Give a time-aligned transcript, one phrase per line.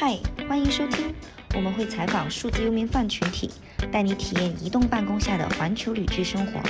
[0.00, 0.16] 嗨，
[0.48, 1.12] 欢迎收听，
[1.56, 3.50] 我们会采访数字游民饭群体，
[3.90, 6.60] 带你体验移动办公下的环球旅居生活。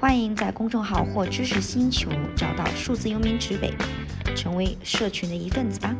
[0.00, 3.74] 欢迎在公众号或知识星球找到数字游民指北，
[4.34, 5.94] 成为社群的一份子吧。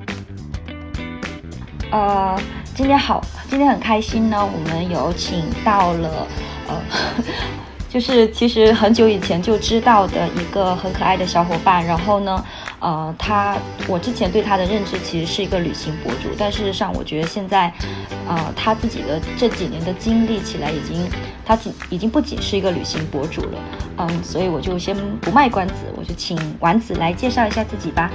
[1.93, 2.41] 呃，
[2.75, 6.27] 今天好，今天很开心呢，我们有请到了
[6.69, 6.83] 呃。
[7.89, 12.45] 就是其实很久以前就知道的一个很可爱的小伙伴，然后呢，
[12.79, 13.57] 呃，他
[13.89, 17.73] 我之前对他的认知其实是一个旅行博主，但事实上我觉得现在，
[18.29, 21.09] 呃，他自己的这几年的经历起来已经，
[21.45, 23.59] 他仅已经不仅是一个旅行博主了，
[23.97, 28.11] 嗯，所以我就先不卖关子，我就请丸子来介绍一下自己吧。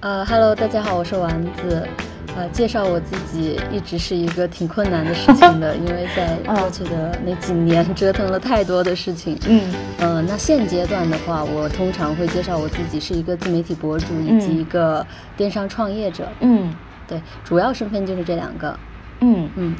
[0.00, 1.86] 呃哈喽大家好，我是丸子。
[2.34, 9.38] 呃，介绍我自己一直是一个挺困难的事情的，因为在过去的那几年折腾了太多的事情。
[9.46, 9.60] 嗯，
[9.98, 16.26] 呃，那现阶段的话，我通常会介绍我自己是一个自媒体博主以及一个电商创业者。
[16.40, 16.74] 嗯，
[17.06, 18.78] 对，主要身份就是这两个。
[19.20, 19.76] 嗯嗯。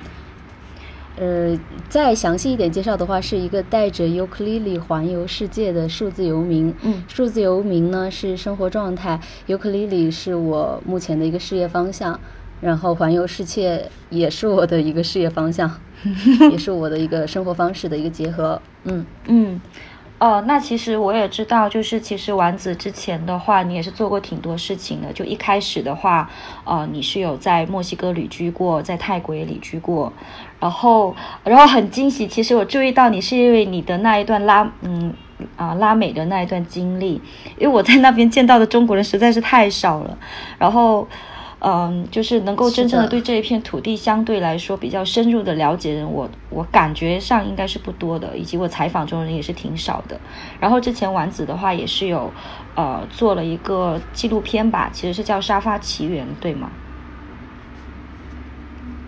[1.17, 1.58] 呃，
[1.89, 6.75] 再详细一点介绍的话，是一个带着尤克里里环游世界的数字游民。
[6.83, 12.20] 嗯，数字游民呢是生活状态，尤克里里是我目前的一个事业方向。
[12.62, 15.68] 然后环游世界也是我的一个事业方向，
[16.52, 18.62] 也是我的一个生活方式的一个结合。
[18.84, 19.60] 嗯嗯，
[20.20, 25.12] 哦，那其实我也知道，就是其实丸子之前的话，你也是做过挺多事情的。
[25.12, 26.30] 就一开始的话，
[26.64, 30.12] 呃，你是有在墨西哥旅居过，在泰国也旅居过。
[30.60, 35.12] 然后，然后很惊喜，其实我注意到你是因为你的那一段拉，嗯
[35.56, 37.20] 啊拉美的那一段经历，
[37.58, 40.16] 因为我在那边见到的中国人实在是太少了。
[40.58, 41.08] 然后。
[41.64, 50.20] 嗯，就是能够真正的对这一片土地相对来说比较深入的了解人，我我感觉上应该是不多的，以及我采访中的人也是挺少的。
[50.58, 52.33] 然后之前丸子的话也是有，
[52.74, 56.68] 呃，做了一个纪录片吧，其实是叫《沙发奇缘》，对吗？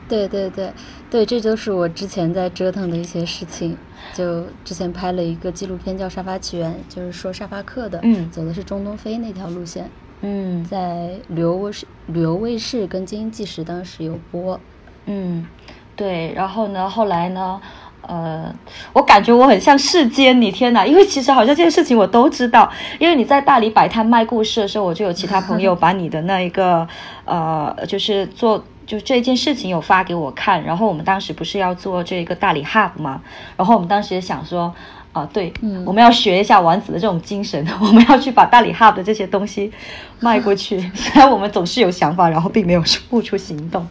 [0.06, 0.72] 对对对
[1.10, 3.76] 对，这就是我之前在折腾的一些事情。
[4.12, 9.90] 就之前拍了一个纪录片叫《沙发奇缘》，就是说沙发客的，嗯，走的是中东非那条路线。
[10.26, 14.58] 嗯，在旅游卫视、旅游卫视跟经济时当时有播，
[15.04, 15.46] 嗯，
[15.94, 17.60] 对，然后呢，后来呢，
[18.00, 18.50] 呃，
[18.94, 20.86] 我感觉我很像世间，你天哪！
[20.86, 26.88] 因为其实好像这件事情我都知道，因为你在大理摆摊卖故事的时候，我就有其他朋友 把你的那一个，
[27.26, 33.20] 呃，就是做就这件事情有发给我看，然后我们当时不是要做这个大理 hub 嘛？
[33.58, 34.74] 然后我们当时也想说。
[35.14, 35.52] 啊，对，
[35.86, 39.72] 我们要学一下丸子的这种精神， 我们要去把大理 hub 的这些东西
[40.18, 40.78] 卖过去。
[40.92, 43.86] 虽然我们总是有想法，然后并没有付出行动。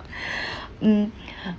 [0.81, 1.09] 嗯，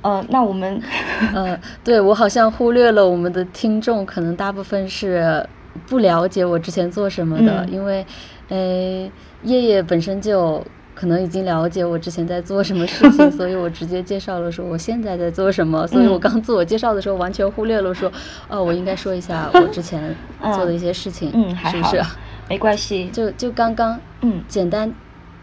[0.02, 0.80] 呃，那我们，
[1.34, 5.44] 呃，对我好像忽略了我们的听众，可能大部分是
[5.86, 8.04] 不了解我之前做什么的，因为，
[8.50, 9.10] 呃，
[9.44, 10.62] 叶叶本身就。
[10.94, 15.87] 可能已经了解我之前在做什么事情， 所以我直接介绍了说我现在在做什么。
[15.87, 18.10] 所以我刚自我介绍的时候完全忽略了说，
[18.49, 22.00] 哦，我应该说一下我之前做的一些事情，嗯，是不是？
[22.49, 24.93] 没关系，就就刚刚，嗯，简单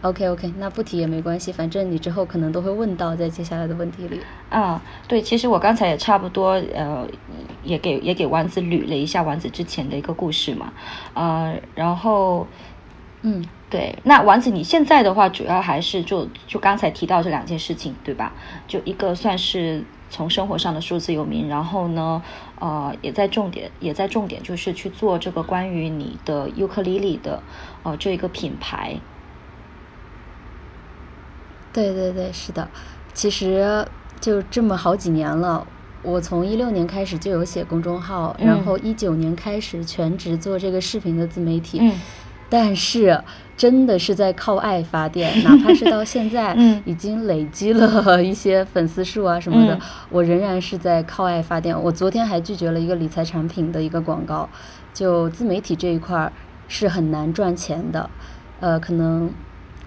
[0.02, 4.20] ，OK OK，那不提也没关系，反正你之后可能都会问到在接下来的问题里。
[4.50, 7.06] 啊，对，其实我刚才也差不多，呃，
[7.64, 10.72] 也给也给丸子捋了一下丸子之前的一个故事嘛，
[11.14, 12.48] 呃，然后，
[13.24, 13.44] 嗯。
[13.72, 18.34] 对，那丸子，你现在的话主要还是就就刚才提到这两件事情，对吧？
[18.68, 22.22] 就一个算是从生活上的数字游民，然后呢，
[22.60, 27.42] 呃，也在重点也在重点就是去做这个关于你的尤克里里的
[27.84, 28.98] 呃这个品牌。
[31.72, 32.70] 对对对，是的，
[33.14, 33.88] 其实
[34.20, 35.66] 就这么好几年了，
[36.02, 41.80] 我从一六年开始就有写公众号，然后一九年开始全职做这个视频的自媒体。
[41.80, 41.94] 嗯。
[42.52, 43.18] 但是，
[43.56, 46.54] 真的是在靠爱发电， 哪怕是到现在，
[46.84, 49.80] 已经累积了一些粉丝数啊什么的，
[50.10, 51.82] 我仍然是在靠爱发电。
[51.82, 54.50] 我昨天还拒绝了一个理财产品的一个广告，
[54.94, 56.34] 就自媒体这一块儿
[56.68, 58.10] 是很难赚钱的，
[58.60, 59.32] 呃，可能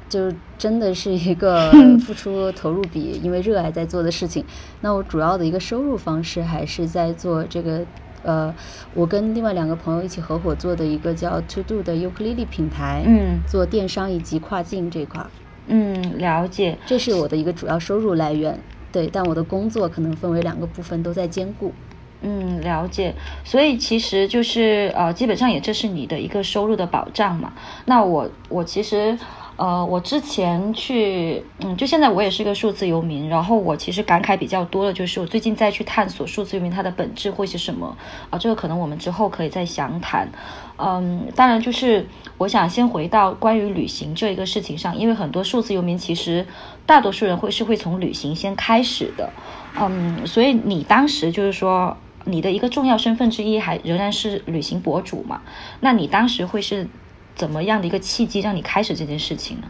[0.08, 1.70] 就真的是一个
[2.06, 4.42] 付出投入比因为热爱在做的事情。
[4.80, 7.84] 那我主要的一个收入方式还是在做这个。
[8.24, 8.54] 呃，
[8.94, 15.30] 我跟另外两个朋友一起合伙做的一个叫 To Do 的尤克里里品牌，嗯，做电商以及跨境这块儿，
[15.66, 18.58] 嗯，了解，这是我的一个主要收入来源，
[18.90, 21.74] 对，但我的工作可能分为两个部分，都在兼顾，
[22.22, 27.52] 嗯，了解，所以其实就是呃，基本上也这是你的一个收入的保障嘛。
[27.84, 29.18] 那我我其实
[29.56, 37.96] 呃，我之前去，嗯，就现在我也是个数字游民，然后我其实感慨比较多的就是我最近在去探索数字游民它的本质会是什么
[38.30, 40.28] 啊，这个可能我们之后可以再详谈。
[40.76, 46.44] 嗯，当然就是我想先回到关于旅行这一个事情上，因为很多数字游民其实
[46.84, 49.32] 大多数人会是会从旅行先开始的，
[49.76, 55.42] 嗯，所以你当时就是说你的一个重要身份之一还仍然是旅行博主嘛？
[55.78, 56.88] 那你当时会是
[57.34, 59.68] 怎么样的一个契机让你开始这件事情呢？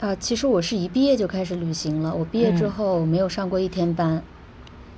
[0.00, 4.22] 啊，其实我是一毕业就开始旅行了，我毕业之后没有上过一天班。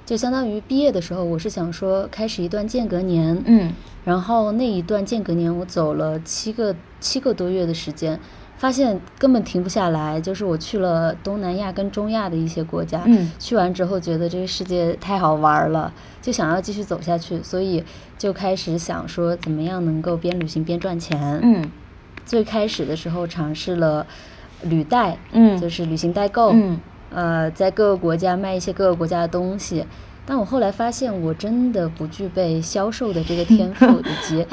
[0.07, 3.73] 就相当于毕业的时候，我是想说开始一段间隔年，嗯，
[4.05, 8.19] 然后那一段间隔年我走了七个七个多月的时间，
[8.57, 10.21] 发现根本停不下来。
[10.21, 15.93] 就是我去了东南亚跟中亚的一些国家，嗯，去完之后觉得这个世界太好玩了，
[16.23, 17.85] 就想要继续走下去，所以
[18.19, 21.71] 就开始想说怎么样能够边旅行边赚钱，嗯，
[22.25, 24.07] 最开始的时候尝试了
[24.63, 26.81] 旅代，嗯，就是旅行代购，嗯。
[27.11, 29.87] 呃，在各个国家卖一些各个国家的东西，
[30.27, 34.45] 但我后来发现我真的不具备销售的这个天赋， 以及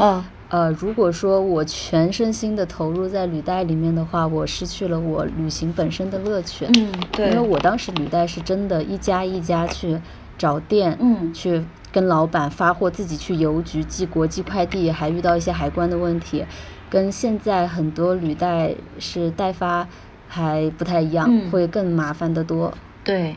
[0.51, 6.65] 呃，如果说我全身心的投入在履带里面的话，我失去了我旅行本身的乐趣。
[6.69, 10.01] 嗯，对，因为我当时履带是真的一家一家去
[10.37, 16.45] 找店，嗯，去跟老板发货，自己去邮局寄国际快递，还遇到一些海关的问题，
[16.89, 19.87] 跟现在很多履带是代发。
[20.33, 22.73] 还不太一样，会更麻烦的多。
[23.03, 23.35] 对，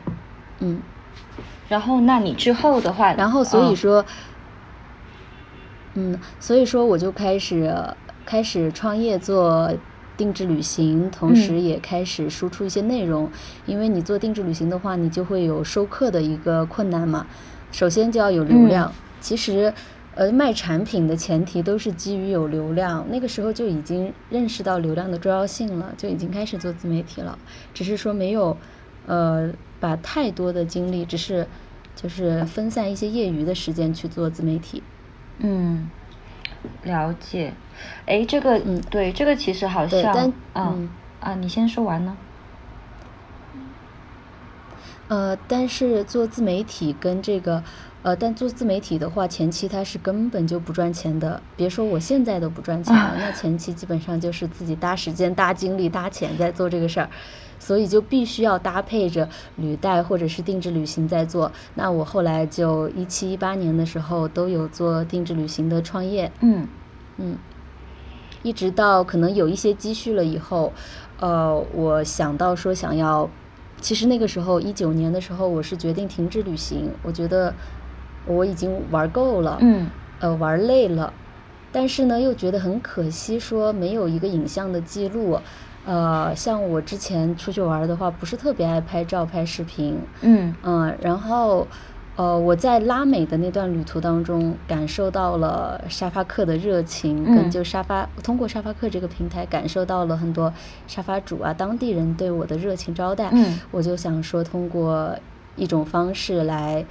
[0.60, 0.78] 嗯。
[1.68, 4.04] 然后，那你之后的话，然后所以说，
[5.94, 7.74] 嗯，所以说我就开始
[8.26, 9.72] 开始创业做
[10.16, 13.30] 定制旅行，同时也开始输出一些内容。
[13.66, 17.26] 因为你做定制旅行的话，你就会有收客的一个困难嘛。
[17.72, 18.92] 首先就要有流量。
[19.20, 19.72] 其实。
[20.16, 27.36] 呃，卖产品的前提都是基于有流量，那个时候就已经认识到流量的重要性了，就已经开始做自媒体了，
[27.72, 28.56] 只是说没有，
[29.06, 29.50] 呃，
[29.80, 31.44] 把太多的精力，只是
[31.96, 34.84] 就是分散一些业余的时间去做自媒体。
[35.38, 35.90] 嗯，
[36.82, 37.52] 了解。
[38.06, 40.90] 哎，这个，嗯，对，这个其实好像，嗯
[41.20, 42.16] 啊，你先说完呢。
[45.08, 47.62] 呃，但是做自媒体跟这个。
[48.04, 51.42] 呃，但做自媒体的话，前期它是根本就不赚钱的。
[51.56, 57.08] 别说我现在都不赚钱了， 那前期基本上就是自己搭时间、搭精力、搭钱在做这个事儿，
[57.58, 61.50] 所以就必须要搭配着履带或者是定制旅行在做。
[61.74, 66.66] 那我后来就一七一八年的时候都有做定制旅行的创业，嗯
[67.18, 67.36] 嗯，
[68.42, 70.72] 一直到可能有一些积蓄了以后，
[71.18, 73.30] 呃，我想到说想要，
[73.80, 77.54] 其实那个时候一九年的时候，我是决定停止旅行，我觉得。
[78.26, 81.12] 我已经玩够了，嗯，呃，玩累了，
[81.70, 85.38] 但是呢，又觉得很可惜，说没有一个影像的记录，
[85.84, 91.68] 呃，像我之前出去玩的话，不是特别爱拍照、拍视频，嗯嗯，然后，
[92.16, 100.52] 呃，我在拉美的那段旅途当中，感受到了沙发客的热情，跟就沙发通过沙发客这个平台，感受到了很多
[100.86, 105.14] 沙发主啊、当地人对我的热情招待，嗯，我就想说，通过
[105.54, 106.86] 一种方式来。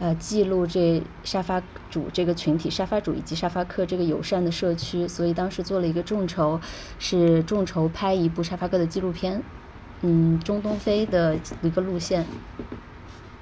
[0.00, 1.60] 呃，记录这沙发
[1.90, 6.60] 主这个群体，沙发主以及沙发客这个友善的社区，所以当时做了一个众筹，
[7.00, 9.42] 是众筹拍一部沙发客的纪录片，
[10.02, 12.24] 嗯，中东非的一个路线，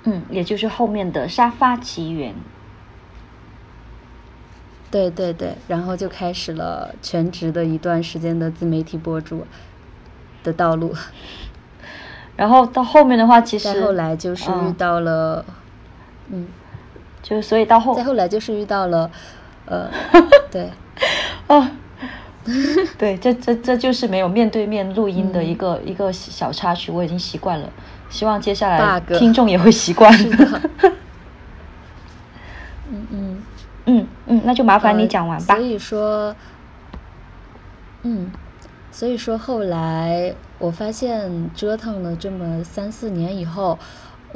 [0.04, 2.34] 嗯，也就是后面的沙发奇缘，
[4.90, 9.46] 对对对，然后就开始了全职的一段时间的自媒体博主
[10.42, 10.94] 的道路，
[12.34, 15.44] 然后到后面的话，其实再后来就是遇到了。
[15.46, 15.54] 嗯，
[17.22, 19.10] 就所以到后再后来就是遇到了，
[19.66, 19.90] 呃，
[20.50, 20.70] 对，
[21.48, 21.68] 哦，
[22.96, 27.68] 对，这这这就是没有面对面录音的一个一个小插曲，我已经习惯了，
[28.08, 30.12] 希望接下来听众也会习惯。
[32.90, 33.42] 嗯 嗯。
[33.88, 35.54] 嗯嗯，那就麻烦你讲完吧。
[35.56, 36.34] 所以说，
[38.02, 38.30] 嗯，
[38.90, 43.78] 所以说后来我发现折腾了这么三四年以后。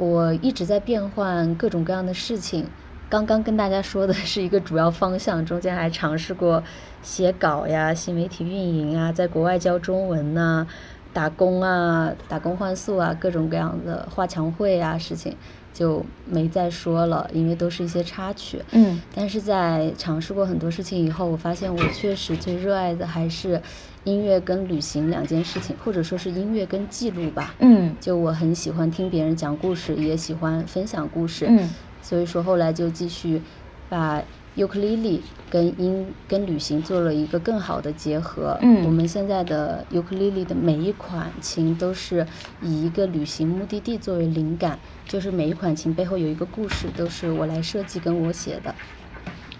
[0.01, 2.71] 我一直在变换各种各样的事情，
[3.07, 6.63] 刚刚跟大家说的是一个主要方向，中间还尝试过
[7.03, 10.65] 写稿呀、新媒体运营啊，在国外教中文呐、
[11.13, 15.37] 打工啊、打工换宿啊，各种各样的画墙绘啊事情
[15.71, 18.59] 就没再说了，因为都是一些插曲。
[18.71, 18.99] 嗯。
[19.13, 23.61] 但是在尝试过很多事情以后，我发现我确实最热爱的还是。
[24.03, 27.53] 音乐跟旅行两件事情，或者说是音乐跟记录吧。
[27.59, 31.45] 嗯，就我很喜欢听别人讲故事，也喜欢分享故事。
[31.47, 31.69] 嗯，
[32.01, 33.41] 所以说后来就继续
[33.89, 34.23] 把
[34.55, 38.57] 尤克里里跟音跟旅行做了一个更好的结合。
[38.61, 42.25] 嗯，我们现在的尤克里里的每一款琴都是
[42.61, 48.73] 以一个旅行目的地作为灵感，就是每一款琴背后有一个故事，都是我来设计跟我写的。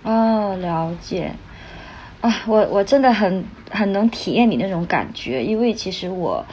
[0.04, 1.36] 哦，了解。
[2.22, 6.46] 啊，我我真的很很能体验你那种感觉，因为其实我。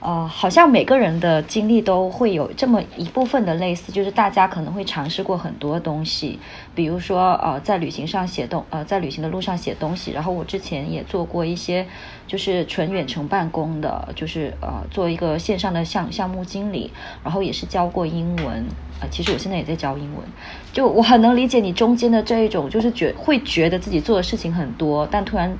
[0.00, 6.38] 呃，好像每个人的经历都会有这么一部分的类似，就是大家可能会尝试过很多东西，
[6.74, 10.10] 比如说呃，在旅行上写东呃，在旅行的路上写东西。
[10.12, 11.86] 然后我之前也做过一些，
[12.26, 16.90] 就是纯远程办公的，就是呃，做一个线上的项项目经理，
[17.22, 18.66] 然后也是教过英文
[19.00, 19.08] 啊。
[19.10, 20.26] 其实我现在也在教英文，
[20.72, 25.58] 就我很能理解你中间的这一种，就是觉会觉得自己做的事情很多，但突然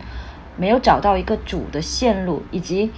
[0.56, 2.90] 没有找到一个主的线路，以及。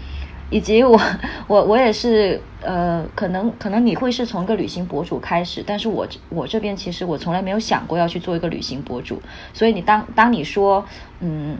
[0.52, 1.00] 以及我
[1.46, 9.20] 我我也是呃，可能可能你会是从一个旅行博主开始，但是我我这边其实我从来没有想过要去做一个旅行博主，
[9.54, 10.84] 所以你当当你说
[11.20, 11.56] 嗯，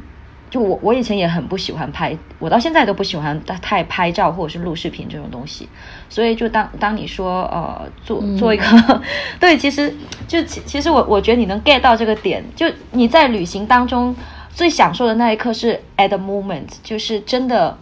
[0.51, 5.67] 就我我以前也很不喜欢拍，我到现在都不喜欢太拍照或者是录视频这种东西，
[6.11, 8.65] 所以就当当你说呃做做一个
[9.41, 9.93] 对，其实
[10.29, 14.15] 就其其实我我觉得你能 get 到这个点，就你在旅行当中
[14.51, 17.79] 最享受的那一刻是 at the moment，就是真的。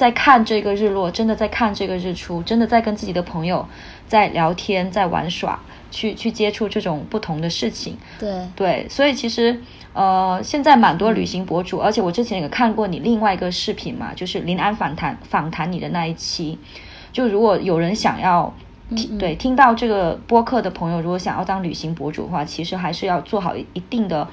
[0.00, 3.68] 在看这个日落，真的在看这个日出，真的在跟自己的朋友
[4.08, 7.98] 在聊天，在玩耍，去去接触这种不同的事情。
[8.18, 9.60] 对对，所以其实
[9.92, 16.58] 呃，现在蛮多旅行博主，而且我之前也看过你另外一个视频嘛，就是临安访谈访谈你的那一期。
[17.12, 18.54] 就如果有人想要
[18.96, 24.26] 听对听到这个播客的朋友，如果想要当旅行博主的话，其实还是要做好一定的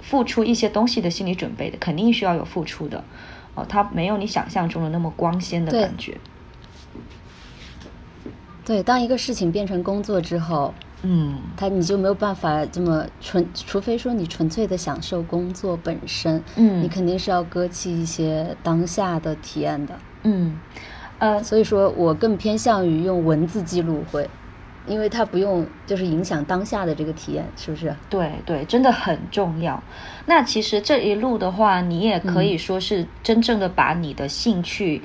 [0.00, 3.04] 付出一些东西的心理准备的，肯定需要有付出的。
[3.56, 6.20] 哦，它没有你想象中的那么光鲜的感觉。
[8.64, 20.60] 对，当一个事情变成工作之后，嗯，它你就没有办法这么纯，除非说你纯粹的享受工作本身，嗯，你肯定是要搁弃一些当下的体验的，嗯，
[21.18, 24.28] 呃，所以说我更偏向于用文字记录会。
[24.86, 27.94] 因为它不用，就是影响当下的这个体验，是不是？
[28.08, 29.82] 对对，真的很重要。
[30.26, 35.02] 那其实这一路的话，你也可以说是真正的把你的兴趣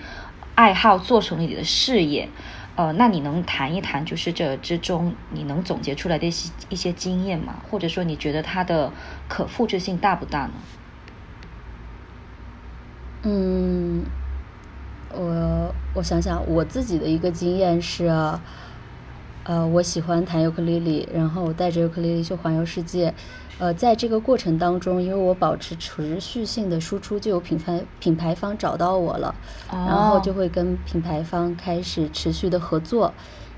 [0.53, 2.29] 爱好做成了你的事业。
[2.75, 7.55] 呃，那你能谈一谈，就是这之中你能总结出来的一些一些经验吗？
[7.69, 8.91] 或者说，你觉得它的
[9.27, 10.51] 可复制性大不大呢？
[13.23, 14.05] 嗯，
[15.11, 18.07] 我我想想，我自己的一个经验是。
[19.51, 23.13] 呃，我喜欢弹尤克里里，然后我带着尤克里里去环游世界。
[23.57, 29.35] 呃，在这个过程当中，因为我保持持续性的输出，就有品牌品牌方找到我了，
[29.69, 33.13] 然后就会跟品牌方开始持续的合作。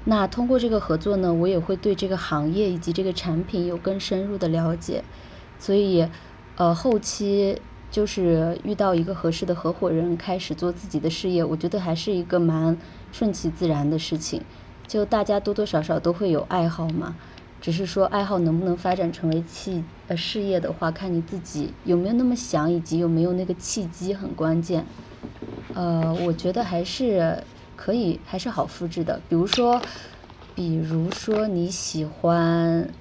[0.05, 5.03] 那通过这个合作呢，我也会对这个行业以及这个产品有更深入的了解。
[5.59, 6.09] 所以，
[6.55, 12.75] 呃，后期就是遇到一个合适的合伙人，开始做自己的事业，我觉得还是一个蛮
[13.11, 14.43] 顺其自然的事情。
[14.87, 17.17] 就大家多多少少都会有爱好嘛，
[17.59, 24.87] 只是说爱好能不能发展成为契呃事业的话，看你自己有没有那么想，以及有没有那个契机很关键。
[25.71, 29.23] 呃，我觉得还是可以，还是好复制的。
[29.27, 29.81] 比如说，
[30.53, 32.93] 比如说你喜欢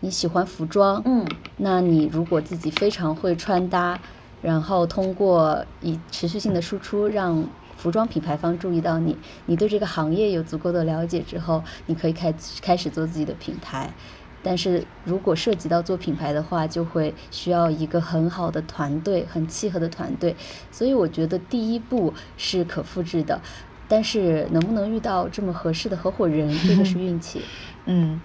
[0.00, 4.00] 你喜欢服装，嗯，那你如果自己非常会穿搭，
[4.40, 7.52] 然后通过以持续性的输出让。
[7.76, 13.94] 服装品牌方注意到你，你对这个行业有足够的了解之后，你可以开开始做自己的品牌。
[14.42, 20.36] 但是如果涉及到做品牌的话，就会需要一个很好的团队，很契合的团队。
[20.70, 23.42] 所以我觉得第一步是可复制的，
[23.88, 27.42] 但是能不能遇到这么合适的合伙人，这个是运气。
[27.86, 28.20] 嗯，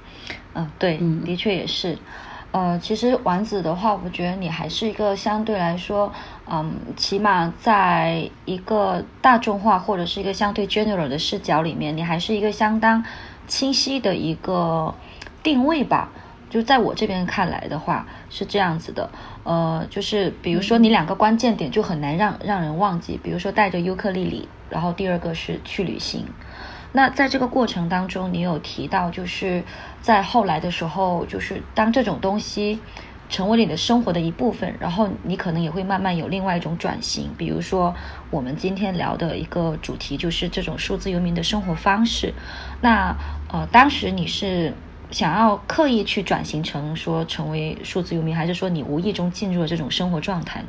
[0.53, 1.97] 啊，对，嗯的确也是。
[2.51, 6.11] 呃，其实丸子的话，我觉得你还是一个相对来说，
[6.49, 13.05] 嗯，起码在一个大众化或者是一个相对 general 的视角里面，你还是一个相当
[13.47, 14.93] 清晰的一个
[15.41, 16.11] 定位吧。
[16.49, 19.09] 就在我这边看来的话，是这样子的。
[19.43, 26.25] 呃，就是比如说你两个关键点就很难让让人忘记，比如说带着尤克里里，然后第二个是去旅行。
[26.93, 29.63] 那在这个过程当中，你有提到，就是
[30.01, 32.79] 在后来的时候，就是当这种东西
[33.29, 37.29] 成为你的生活的一部分，然后你可能也会慢慢有另外一种转型。
[37.37, 37.95] 比如说，
[38.29, 42.33] 我们今天聊的一个主题就是这种数字游民的生活方式。
[42.81, 43.15] 那
[43.47, 44.73] 呃，当时你是
[45.11, 50.61] 想要刻意去转型成说成为数字游民，还是说你无意中进入了这种生活状态？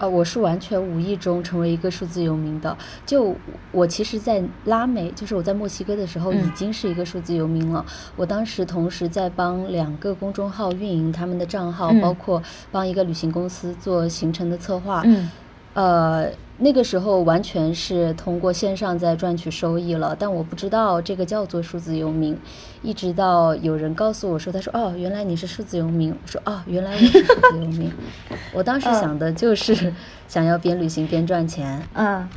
[0.00, 2.76] 呃，我是完全无意中成为一个数字游民的。
[3.04, 3.36] 就
[3.70, 7.84] 我其实，在拉美，就是我在墨西哥的时候，已经是一个数字游民了。
[8.16, 15.02] 我当时同时在帮两个公众号运营他们的账号，包括帮一个旅行公司做行程的策划。
[15.04, 15.30] 嗯。
[15.72, 22.36] 呃，那个时候完全是通过线上在赚取收益了，但我不知道这个叫做数字游民。
[22.82, 27.90] 一直到有人告诉我说：“他说哦，原来你是数字游民。”我说：“哦，原来我是数字游民。
[28.52, 29.94] ”我当时想的就是
[30.28, 31.82] 想要边旅行边赚钱。
[31.94, 32.28] 嗯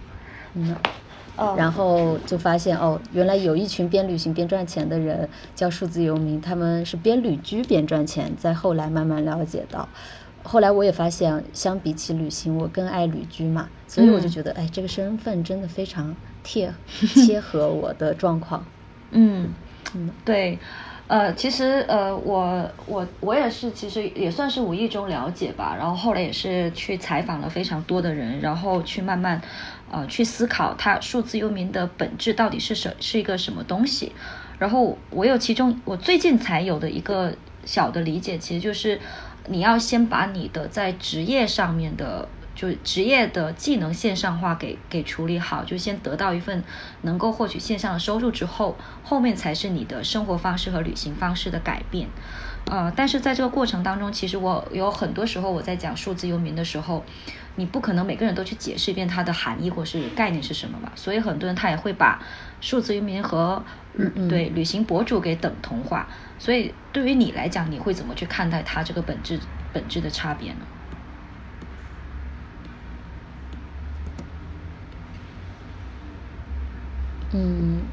[0.56, 0.76] 嗯，
[1.58, 8.32] 然后就发现哦，原来有一群边旅行边赚钱的人叫数字游民，他们是边旅居边赚钱。
[8.38, 9.90] 在后来慢慢了解到。
[10.44, 16.72] 后来我也发现，相比起旅行，我更爱旅居嘛，所以我就觉得，哎，这个身份真的非常贴
[17.16, 18.66] 切合我的状况。
[19.12, 19.50] 嗯
[19.96, 20.60] 嗯，对，
[21.08, 29.42] 呃，其实呃，我我我也是，其实也算是无意中了解吧，然后后来也是去采访了非常多的人，然后去慢慢
[29.90, 34.12] 呃去思考，它数字游民的本质到底是什是一个什么东西。
[34.60, 37.34] 然后我有其中我最近才有的一个
[37.64, 39.00] 小的理解，其实就是。
[39.48, 46.64] 你要先把你的在职业上面的，就职业的技能线上化给给处理好，就先得到一份
[47.02, 52.08] 能够获取线上的收入之后，后面才是你的生活方式和旅行方式的改变。
[52.66, 57.04] 呃，但是在这个过程当中，其实我有很多时候我在讲数字游民的时候，
[57.56, 62.24] 你不可能每个人都去解释一遍它的含义或是概念是什么嘛，所以很多人他也会把
[62.62, 63.62] 数字游民和
[63.96, 66.08] 嗯对旅行博主给等同化。
[66.44, 69.40] 所以对于你来讲，你会怎么去看待它这个本质
[69.72, 70.68] 本质的差别呢？
[77.32, 77.84] 嗯。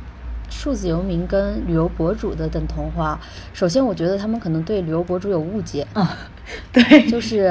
[0.49, 3.21] 数字游民跟旅游博主的等同化，
[3.53, 6.19] 首先我觉得他们可能对旅游博主有误解啊，
[6.73, 7.45] 对，就是，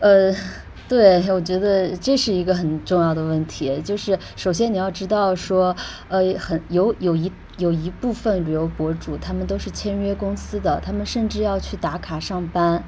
[0.00, 0.34] 呃，
[0.88, 5.74] 对，我觉得这是一个很重要的问题，就是首先你要知道说，
[6.08, 12.84] 呃，很有有一有一部分旅游博主，他们都是签约公司的，他们甚至要去打卡上班，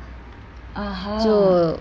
[0.73, 1.19] 啊哈。
[1.19, 1.79] 就，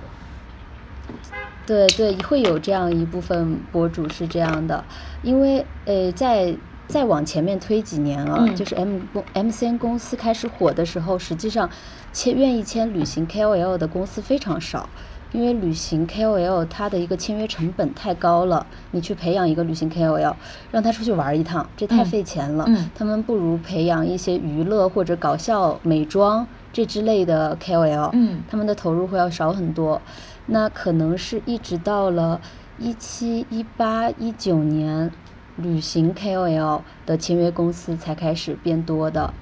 [1.66, 4.86] 对对，会有这样一部分博主是这样的，
[5.22, 6.58] 因为呃在。
[6.88, 11.68] 再往前面推几年啊，就是 M 公 MCN 公司开始火的时候，实际上
[12.14, 14.88] 签愿意签旅行 KOL 的公司非常少，
[15.36, 20.34] 因为旅行 KOL 它的一个签约成本太高了，你去培养一个旅行 KOL，
[20.72, 22.66] 让他出去玩一趟，这太费钱了。
[22.96, 28.12] 他们不如培养一些娱乐或者搞笑、美妆这之类的 KOL，
[28.48, 30.02] 他们的投入会要少很多。
[30.46, 32.40] 那可能是一直到了
[32.78, 35.12] 一七、一八、一九年。
[35.58, 39.34] 旅行 KOL 的签约公司才开始变多的，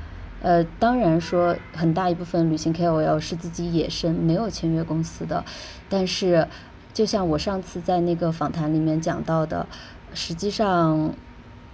[0.44, 5.44] 呃，当然说很大一部分旅行 KOL 是自己野生没有签约公司的，
[5.90, 6.46] 但是
[6.94, 9.66] 就像我上次在那个访谈里面讲到的，
[10.14, 11.12] 实际上，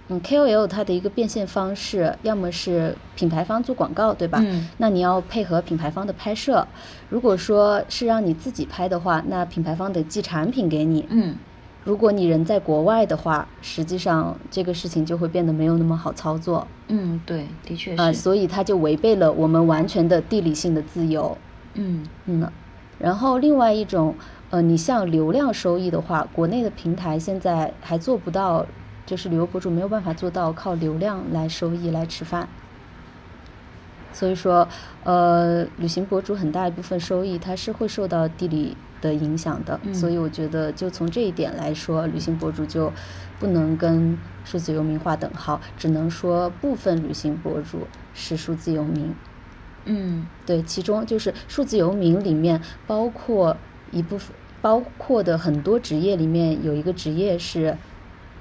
[0.08, 4.38] 嗯，KOL 它的一个变现方式，要么是品牌方做广告，对吧？
[4.46, 4.68] 嗯。
[4.78, 6.66] 那你要配合品牌方的拍摄，
[7.08, 11.06] 如果说是让你自己拍的话，那品牌方得寄产品给你。
[11.10, 11.36] 嗯。
[11.82, 16.68] 如果你人在国外的话，实际上这个事情就会变得没有那么好操作。
[16.88, 18.02] 嗯，对，的确是。
[18.02, 21.38] 啊，所以它就违背了我们完全的地理性的自由。
[21.74, 22.52] 嗯嗯。
[22.98, 24.18] 然后另外一种，
[24.50, 28.68] 呃，你像流量收益的话，国内的平台现在还做不到，
[29.06, 32.50] 就是旅游博主没有办法做到靠流量来收益来吃饭。
[34.12, 34.68] 所以说，
[35.04, 38.76] 呃，旅行博主很大一部分收益，它是会受到地理。
[39.00, 42.94] 的影响的，所以我觉得就从这一点来说，旅行博主就
[43.38, 49.16] 不能跟数字游民划等号，只能说部分旅行博主是数字游民。
[49.86, 57.78] 嗯，对，其中就是数字游民里面包括一部分，包括的很多职业里面有一个职业是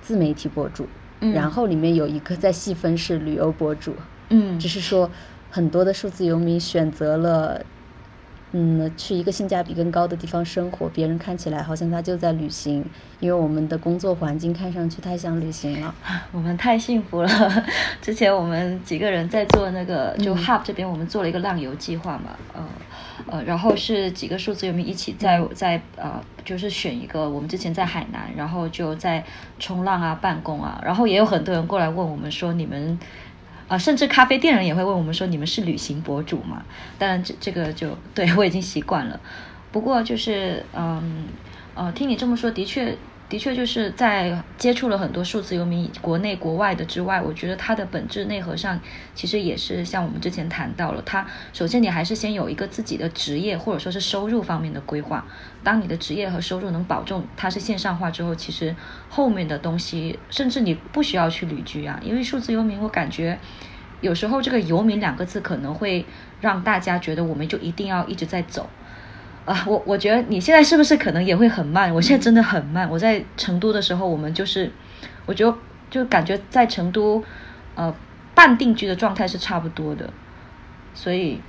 [0.02, 3.98] 自媒体博主，然后里面有一个在细分是旅游博主。
[4.30, 5.12] 嗯，只是说
[5.48, 7.66] 很多的数字游民选择了。
[8.52, 12.84] 嗯，去一个性价比更高的地方生活，别人看起来好像他就在旅行，
[13.20, 15.96] 因为我们的工作环境看上去太像旅行了。
[16.34, 17.30] 我们太幸福了。
[18.02, 22.68] 之前我们几个人在做那个，就 Hub 这边，我们做了一个浪游计划嘛，呃
[23.28, 29.24] 呃，然后是几个数字游民一起在在呃，就是选一个，我们之前在海南，然后就在
[29.60, 33.00] 冲浪啊、办公啊，然后也有很多人过来问我们说你们。
[33.70, 36.66] 啊，甚至咖啡店人也会问我们说：“你们是旅行博主吗？”
[36.98, 39.22] 当然，这这个就对我已经习惯了。
[39.72, 41.28] 不过就是，嗯，
[41.76, 42.98] 呃，听你这么说，的确，
[43.30, 48.82] 的确就是在接触了很多数字游民，国内国外的之外，我觉得它的本质内核上，
[49.14, 55.24] 其实也是像我们之前谈到了，它首先你还是先有一个自己的职业或者说是收入方面的规划。
[55.64, 58.76] 当你的职业和收入能保证它是线上化之后，其实
[59.08, 63.38] 后面的东西，甚至你不需要去旅居啊，因为数字游民，我感觉
[64.02, 66.04] 有时候这个游民两个字可能会
[66.42, 68.68] 让大家觉得我们就一定要一直在走。
[69.50, 71.92] 啊，我我觉得你现在是不是可能也会很慢？
[71.92, 72.88] 我现在真的很慢。
[72.88, 74.72] 我在成都的时候，我们就是，
[75.26, 75.58] 我觉得
[75.90, 77.24] 就感觉在成都，
[77.74, 77.92] 呃，
[78.36, 80.08] 半定居的状态是差不多的，
[80.94, 81.42] 所以，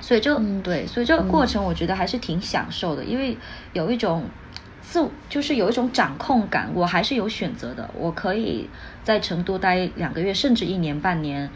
[0.00, 3.38] 所以就嗯对，所以这个过程我觉得还是挺享受的，因为
[3.72, 4.24] 有一种
[4.82, 6.68] 自，就是有一种掌控感。
[6.74, 8.68] 我还是有选择的，我可以
[9.04, 11.48] 在成都待两个月，甚至一年半年，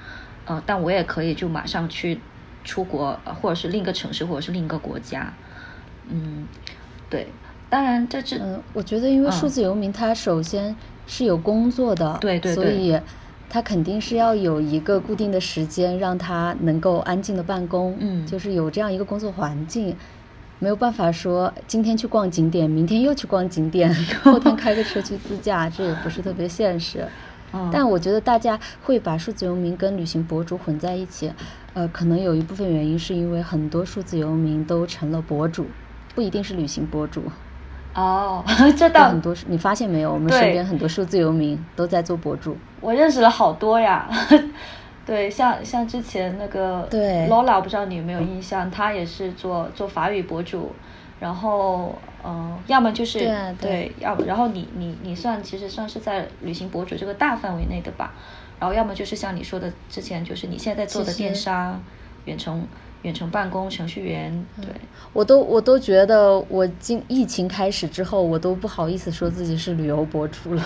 [0.44, 2.20] 呃，但我也可以就马上去。
[2.70, 5.32] 出国，或者是另一个城市，或者是另一个国家，
[6.08, 6.46] 嗯，
[7.10, 7.26] 对，
[7.68, 12.96] 当然在这，嗯，我觉得因为数字游民他首先是有工作的，对对，所以
[13.48, 19.96] 他肯定是要有一个固定的时间让他能够安静的办公，嗯，就是有这样一个工作环境，
[20.60, 27.04] 没有办法说今天去逛景点，明天又去逛景点， 后天开个车去自驾，这也不是特别现实。
[27.72, 31.32] 但我觉得大家会把数字游民跟旅行博主混在一起，
[31.72, 35.70] 呃，可能有一部分原因是因为很多数字游民都成了博主，
[36.14, 37.30] 不一定是旅行博主。
[37.94, 38.44] 哦，
[38.76, 40.12] 这倒很多，你发现没有？
[40.12, 42.56] 我们身边很多数字游民都在做博主。
[42.80, 44.08] 我认识了好多呀，
[45.06, 48.70] 对，像像之前那个对 Lola，不知道你有没有印象？
[48.70, 50.74] 他也是做做法语博主。
[51.20, 53.18] 然后，嗯，要么就是
[53.60, 58.14] 对，要然后你你你算其实算是在旅行博主这个大范围内的吧，
[58.60, 61.82] 然后要么就是像你说的之前就是你现在在做的电商，
[62.26, 62.68] 远程。
[63.02, 64.66] 远程办公程序员，对
[65.14, 70.62] 我都我都觉得，我经疫情开始之后，我都不好意思说自己是旅游博主了。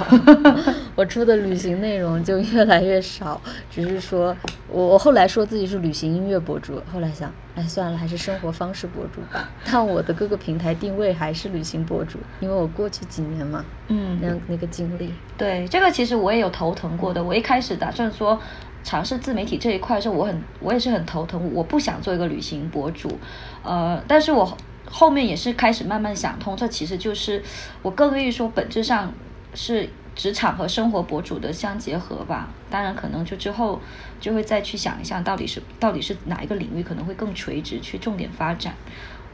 [0.96, 4.36] 我出的旅行内容就越来越少，只是说
[4.68, 9.48] 我我后来说自己是旅行音乐博主，后来想，哎算了，还是生活方式博主吧。
[9.64, 15.14] 但我的各个平台定位还是旅行博主，因为我过去几年嘛，嗯，那那个经历。
[15.38, 17.22] 对，这个其实我也有头疼过的。
[17.22, 18.40] 我一开始打算说。
[18.84, 23.18] 尝试自媒体这一块的时候，我很我也是很头疼，我不想做一个旅行博主，
[23.62, 27.42] 呃，但是我后面也是开始慢慢想通，这其实就是
[27.82, 29.12] 我更愿意说本质上
[29.54, 32.50] 是职场和生活博主的相结合吧。
[32.68, 33.80] 当然，可能就之后
[34.20, 38.74] 就会再去想一下，到底是到底是哪一个领域可能会更垂直去重点发展。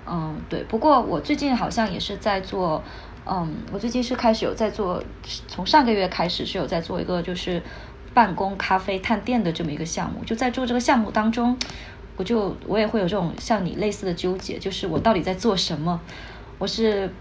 [0.06, 0.62] 嗯，对。
[0.62, 2.82] 不过我最近好像也是在做，
[3.26, 5.02] 嗯，我最近是开始有在做，
[5.48, 7.60] 从上个月开始是有在做一个就是。
[8.12, 11.56] 办公咖啡探店的这么一个项目，就在做这个项目当中，
[12.16, 16.00] 我就我也会有这种像你类似的纠结，就是我到底在做什么？
[16.58, 17.12] 我是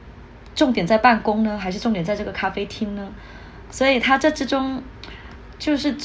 [0.55, 3.09] 重点在办公呢，还是重点在这个咖啡厅呢？
[3.69, 4.81] 所以它这之中
[5.57, 5.95] 就是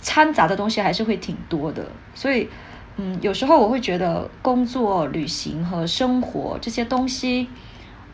[0.00, 1.84] 掺杂的东西还是会挺多的。
[2.14, 2.48] 所以，
[2.96, 7.48] 嗯，有时候我会觉得工作、旅行和生活这些东西，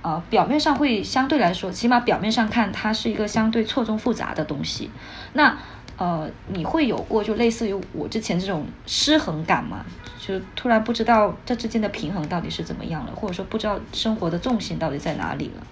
[0.03, 4.91] 呃，表面上会相对来说，起码表面上看，它是一个相对错综复杂的东西。
[5.35, 5.57] 那
[5.97, 9.87] 呃，你会有过就类似于我之前这种失衡感吗？
[10.17, 15.67] 就突然不知道这之间的平衡到底是怎么样了，或者说不知道生活的重心到底在哪里了？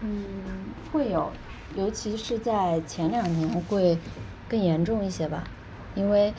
[0.00, 1.32] 嗯，会有，
[1.70, 4.00] 尤其是在前两年会
[4.46, 5.48] 更严重一些吧，
[5.94, 6.34] 因为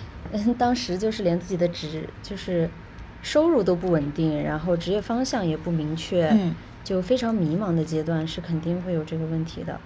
[0.58, 2.72] 当时就是连自己的职就是
[3.20, 6.38] 收入都不稳定，然后职业方向也不明确，
[6.84, 9.82] 就非常迷茫的阶段，是肯定会有这个问题的。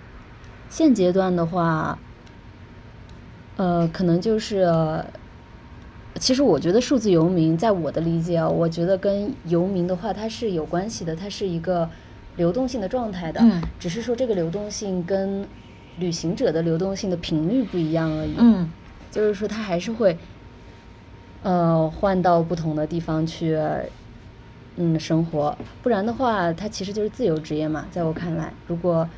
[0.72, 2.00] 现阶段的话，
[3.58, 4.66] 呃，可能就是，
[6.16, 11.92] 其实我觉得数字游民，在我的理解啊，我觉得跟游民的话，它是有关系的，它是一个
[12.36, 13.42] 流动性的状态的，
[13.78, 15.46] 只是说这个流动性跟
[15.96, 18.38] 旅行者的流动性的频率不一样而已。
[18.40, 18.72] 嗯，
[19.12, 20.18] 就是说他还是会，
[21.42, 23.60] 呃，换到不同的地方去，
[24.78, 29.10] 嗯，生活，不然的话，他其实就是自由职业嘛，在我看来，如果。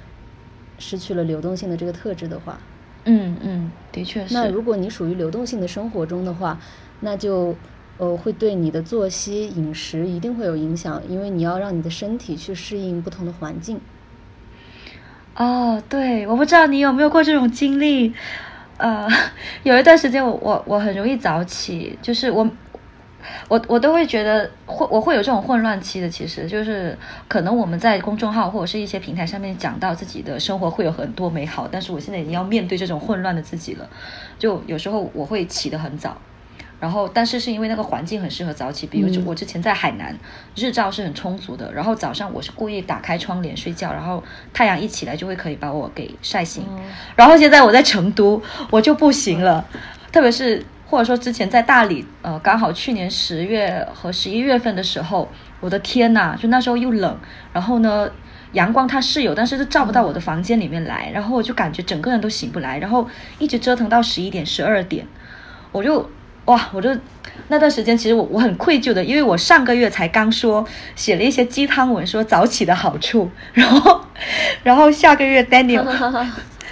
[0.79, 2.67] 失去了流动性的这个特质的话，
[3.03, 4.33] 嗯嗯，的确是。
[4.33, 6.59] 那如果你属于流动性的生活中的话，
[6.99, 7.57] 那就
[7.97, 13.81] 呃会对你的作息、饮食一定会有影响，因为你要让你的身体去适应不同的环境。
[15.35, 18.13] 哦，对，我不知道你有没有过这种经历，
[18.77, 19.07] 呃，
[19.63, 22.57] 有一段时间我我我很容易早起，就是我。
[23.47, 33.89] 我我都会觉得会我会有这种混乱期的，其实就是可能我们在公众号或者是一些平台上面讲到自己的生活会有很多美好，但是我现在已经要面对这种混乱的自己了。
[34.37, 36.17] 就有时候我会起得很早，
[36.79, 40.13] 然后，但是是因为那个环境很适合早起，比如我之前在海南，
[40.53, 44.21] 日照是很充足的，然后早上我是故意打开窗帘睡觉，然后
[44.53, 46.65] 太阳一起来就会可以把我给晒醒。
[47.15, 49.65] 然后现在我在成都，我就不行了，
[50.11, 55.27] 特别是或者说之前在大理，呃，刚好去年十月和十一月份的时候，
[55.59, 57.17] 我的天呐，就那时候又冷，
[57.51, 58.07] 然后呢，
[58.51, 65.07] 阳光它是有，但是就照不到我的房间里面来，然后我就感觉整个人都醒不来，然后一直折腾到十一点、十二点，
[65.71, 66.07] 我就。
[66.45, 66.89] 哇，我就
[67.47, 74.01] 那段时间其实我我很愧疚的，因为我上个月才刚说写了一些鸡汤文，说早起的好处，然后
[74.61, 75.85] 然后下个月 Daniel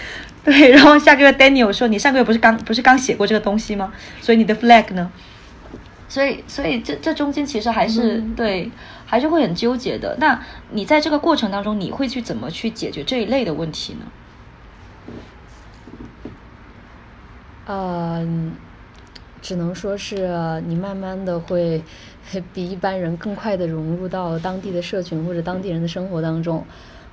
[0.46, 3.94] 对，然后下个月 Daniel 说你上个月不是刚不是刚写过这个东西吗？
[4.20, 5.12] 所以你的 flag 呢？
[6.08, 8.72] 所以所以这这中间其实还是对，
[9.06, 10.18] 还是会很纠结的。
[10.20, 14.12] 那你在这个过程当中，你会去怎么去解决这一类的问题呢？
[17.68, 18.54] 嗯。
[19.44, 21.84] 只能说是你慢慢的会
[22.54, 26.64] 比一般人更快的融入到当地的社群或者当地人的生活当中。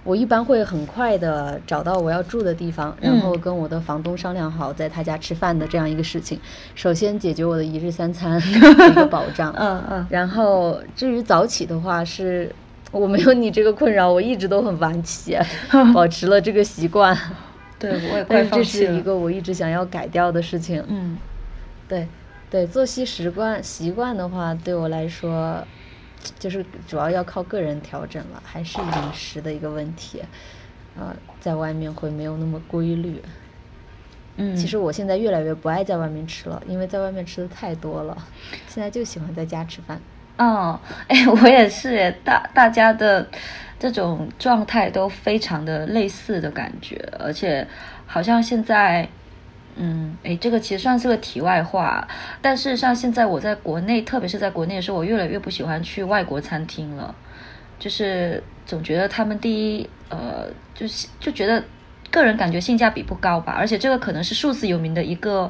[0.08, 6.40] 我一般会很快的找到我要住的地方，然后跟我的房东商量好在他家吃饭的这样一个事情。
[6.74, 9.52] 首先解决我的一日三餐一个保障。
[9.60, 10.06] 嗯嗯。
[10.08, 12.50] 然后至于早起的话，是
[12.90, 15.36] 我没有你这个困扰，我一直都很晚起，
[15.92, 17.14] 保持了这个习惯。
[17.78, 18.86] 对，我也快放弃了。
[18.86, 20.82] 这是一个我一直想要改掉的事情。
[20.88, 21.18] 嗯。
[21.86, 22.08] 对，
[22.48, 25.62] 对，作息习惯习惯的话，对我来说，
[26.38, 30.20] 就是主要要靠个人调整了，还是饮食的一个问题，
[30.98, 33.22] 啊，在外面会没有那么规律。
[34.36, 38.16] 嗯，其实我现在越来越不爱在外面吃了，因为在外面吃的太多了，
[38.68, 40.00] 现在就喜欢在家吃饭。
[40.36, 40.78] 哦，
[41.08, 43.26] 哎， 我也是，大大家的
[43.78, 47.66] 这种状态都非常的类似的感觉，而且
[48.06, 49.08] 好像现在。
[49.80, 52.06] 嗯，哎，这个其实算是个题外话，
[52.42, 57.14] 但是像现在我在国内，特别是在国内的时候，我越来越不喜欢去外国餐厅了，
[57.78, 61.62] 就是总觉得他们第一，呃，就是就觉得
[62.10, 65.48] 个人感觉性价比不高吧，而且这个可能是数字游民的一个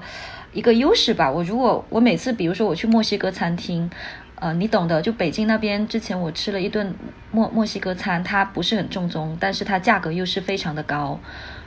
[0.52, 1.30] 一个优势吧。
[1.30, 3.90] 我如果我每次，比如说我去墨西哥餐厅，
[4.34, 6.94] 呃，你懂的，就北京那边之前我吃了一顿
[7.30, 11.18] 墨墨西哥餐，它不是很正宗，但是它价格又是非常的高。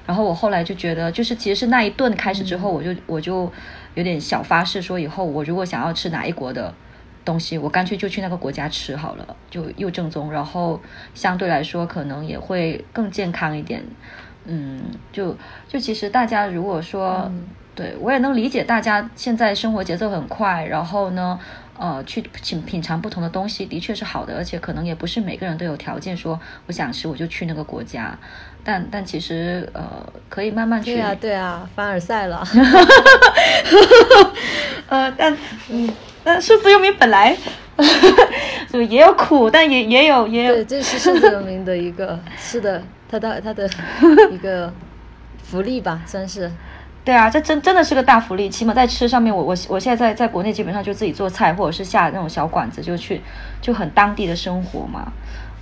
[0.06, 3.52] 然后我后来就觉得，就是其实是那一顿开始之后，我就我就
[3.96, 6.74] 有点小发誓，说以后我如果想要吃哪一国的
[7.24, 10.80] 东西，我干脆就去那个国家吃好了，就又正宗，然后
[11.14, 13.84] 相对来说可能也会更健康一点。
[14.46, 15.38] 嗯，就
[15.68, 17.32] 就其实大家如果说，
[17.76, 21.40] 对我也能理解，大家现在生活节奏很快，然后呢。
[21.78, 28.16] 呃，去品品尝不同的东西的确是好的，而且可能也不是每个人都有条件说我想吃我就去那个国家，
[28.64, 29.84] 但但其实呃
[30.30, 30.94] 可以慢慢去。
[30.94, 32.46] 对啊对啊，凡尔赛了。
[34.88, 35.36] 呃，但
[35.70, 35.90] 嗯，
[36.24, 37.36] 但数字游民本来
[38.72, 40.56] 就也有苦，但也也有也有。
[40.56, 43.68] 对，这是数字游民的一个，是的，他的他的
[44.32, 44.72] 一个
[45.44, 46.52] 福利吧，算是。
[47.04, 48.48] 对啊，这真真的是个大福利。
[48.48, 53.20] 起码在吃上面，我我我现在在在国内基本上就自己做菜，或者是下那种小馆子，就去
[53.60, 55.12] 就很当地的生活嘛。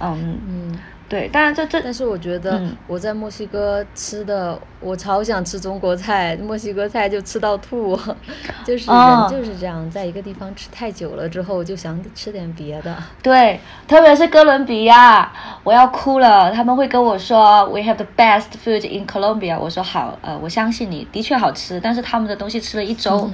[0.02, 0.78] 嗯嗯。
[1.10, 8.00] 对，当然这这，但是我觉得我在墨西哥吃的，我超想吃中国菜，墨西哥菜就吃到吐，
[8.64, 12.96] 就是人就是这样，在一个地方吃太久了之后，就想吃点别的。
[13.24, 16.52] 对，特别是哥伦比亚，我要哭了。
[16.52, 19.60] 他们会跟我说，We have the best food in Colombia。
[19.60, 23.32] 我说好，呃，我相信你的确好吃，但是他们的东西吃了一周，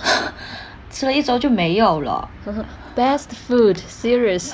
[0.90, 2.28] 吃了一周就没有了。
[2.94, 4.52] Best food, serious。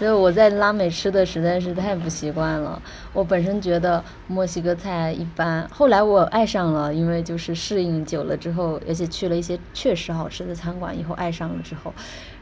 [0.00, 2.80] 就我在拉美吃的实在是太不习惯了。
[3.12, 11.92] 我本身觉得墨西哥菜一般，后来我爱上了，因为就是适应久了之后，而且去了一些确实好吃的餐馆以后爱上了之后，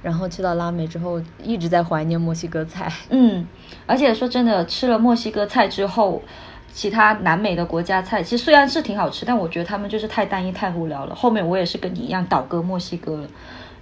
[0.02, 2.92] 然后去到拉美之后一直在怀念墨西哥菜。
[3.08, 3.46] 嗯，
[3.86, 6.22] 而且说真的，吃了墨西哥菜之后，
[6.70, 11.14] 其他南美的国家菜其实虽然是挺好吃，但我觉得他们就是太单一、太无聊了。
[11.14, 13.28] 后面我也是跟你一样倒戈墨西哥了，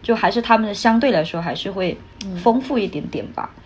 [0.00, 1.98] 就还是他们的相对来说还是会
[2.40, 3.50] 丰富一点点吧。
[3.56, 3.63] 嗯，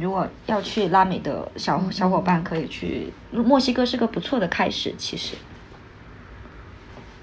[0.00, 4.94] 如果要去拉美的小小伙伴可以去墨西哥，是个不错的开始。
[4.98, 5.36] 其实，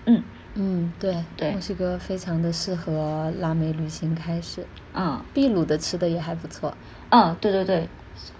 [0.05, 0.23] 嗯
[0.55, 4.65] 嗯，对对，墨西哥非常的适合拉美旅行开始。
[4.93, 6.77] 嗯，秘鲁的吃的也还不错。
[7.09, 7.89] 嗯，对对对，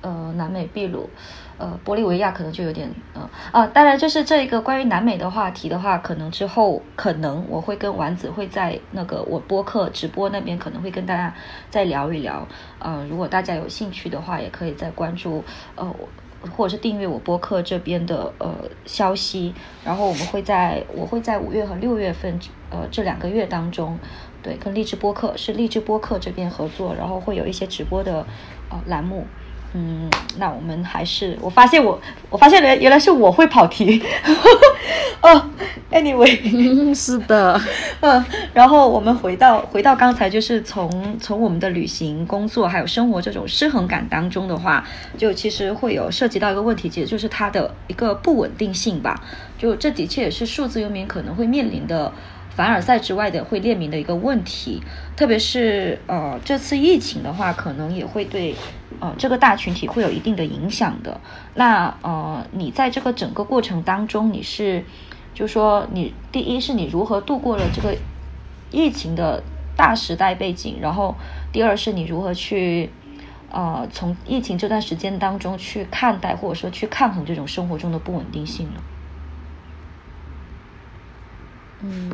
[0.01, 1.09] 呃，南美秘鲁。
[1.57, 11.33] 呃，玻利维亚可能就有点，呃啊，当然就是这一个关于南美的话题的话，可能之后可能我会跟丸子会在那个我播客直播那边可能会跟大家
[11.69, 12.47] 再聊一聊，
[12.79, 15.43] 呃，如果大家有兴趣的话，也可以再关注，
[15.75, 15.93] 呃，
[16.51, 18.53] 或者是订阅我播客这边的呃
[18.85, 19.53] 消息，
[19.85, 22.39] 然后我们会在我会在五月和六月份
[22.69, 23.97] 呃这两个月当中，
[24.41, 28.25] 对，跟励志播客是励志播客这边合作，然后会有一些直播的
[28.69, 29.27] 呃栏目。
[29.75, 33.99] 嗯，那我们还是我发现我我发现原原来是我会跑题，
[35.21, 35.49] 哦
[35.91, 36.29] ，anyway，
[36.93, 37.59] 是的，
[38.01, 49.19] 嗯，然后我们回到回到刚才，就是从从我们的旅行、工作还有生活这种失衡感当中的话，就其实会有涉及到一个问题，其实就是它的一个不稳定性吧。
[49.57, 52.13] 就这的确也是数字游民可能会面临的。
[52.55, 54.83] 凡尔赛之外的会列明的一个问题，
[55.15, 58.55] 特别是呃这次疫情的话，可能也会对
[58.99, 61.19] 呃这个大群体会有一定的影响的。
[61.55, 64.85] 那呃你在这个整个过程当中，你是
[65.33, 67.97] 就说你第一是你如何度过了这个
[68.69, 69.41] 疫情的
[69.75, 71.15] 大时代背景，然后
[71.51, 72.91] 第二是你如何去
[73.49, 78.83] 呃从疫情这段时间当中去看待或者说去抗衡这种生活中的不稳定性呢？
[81.83, 82.09] 嗯，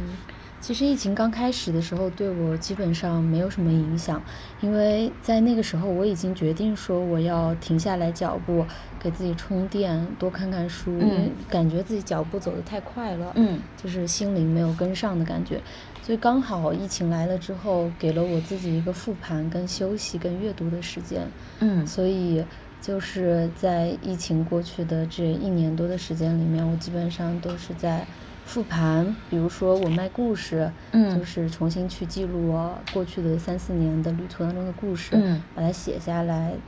[0.60, 4.22] 其实疫情刚开始的时候，对我基本上没有什么影响，
[4.60, 8.66] 因为在那个时候我已经决定说我要停下来脚步，
[9.00, 15.62] 给自己充电，多看看书，因为感觉自己脚步走得太快了，嗯，就是心灵没有跟上的感觉，
[16.02, 22.44] 所以刚好疫情来了之后，给了我自己一个复盘、跟休息、跟阅读的时间，嗯，所以
[22.82, 28.08] 就是在疫情过去的这一年多的时间里面，我基本上都是在。
[28.50, 36.60] 复盘，比如说我卖故事，嗯，就是重新去记录我过去的三四年的旅途当中的故事，嗯，把它写下来，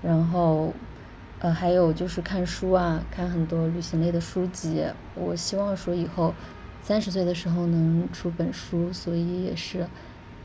[0.00, 0.74] 然后，
[1.36, 4.82] 呃，还有就是看书啊，看很多旅行类的书籍。
[5.12, 6.34] 我希望说以后
[6.80, 9.86] 三十岁的时候能出本书，所以也是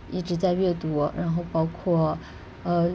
[0.08, 2.19] 一直在阅读，然后包括
[2.63, 2.93] 呃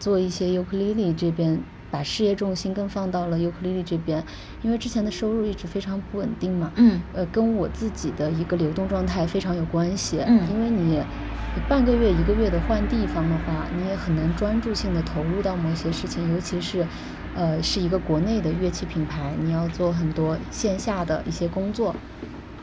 [0.00, 1.62] 做一些尤克里里这边。
[1.94, 4.26] 把事业重心更放到了尤克里里这边，
[4.62, 6.72] 因为之前的收入一直非常不稳定嘛。
[6.74, 7.00] 嗯。
[7.12, 10.18] 呃，跟我自己的一个流动状态非常有关系。
[10.26, 10.50] 嗯。
[10.50, 11.00] 因为你
[11.68, 16.84] 半个月、一个月的换地方的话，你也很难专注性的投入到某些事情，尤其是，
[17.32, 21.94] 呃，是一个国内的乐器品牌，你要做很多线下的一些工作。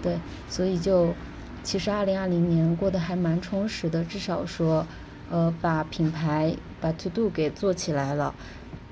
[0.02, 0.20] 对。
[0.50, 1.16] 所以就，
[1.64, 4.86] 其实二零二零年过得还蛮充实的，至少说，
[5.30, 8.36] 呃，把品牌把 To Do 给做起来了。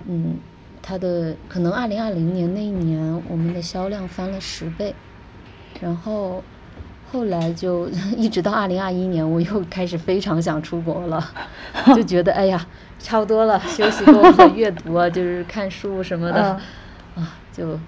[0.05, 0.39] 嗯，
[0.81, 4.95] 它的可能二零二零年那一年，我们的销量翻了十倍，
[5.79, 6.43] 然后
[7.11, 11.23] 后来就一直到二零二一年，我又开始非常想出国了，
[11.95, 16.59] 就觉得哎呀，差不多了，休息够了，阅读啊， 就是看书什么的，
[17.15, 17.79] 啊，就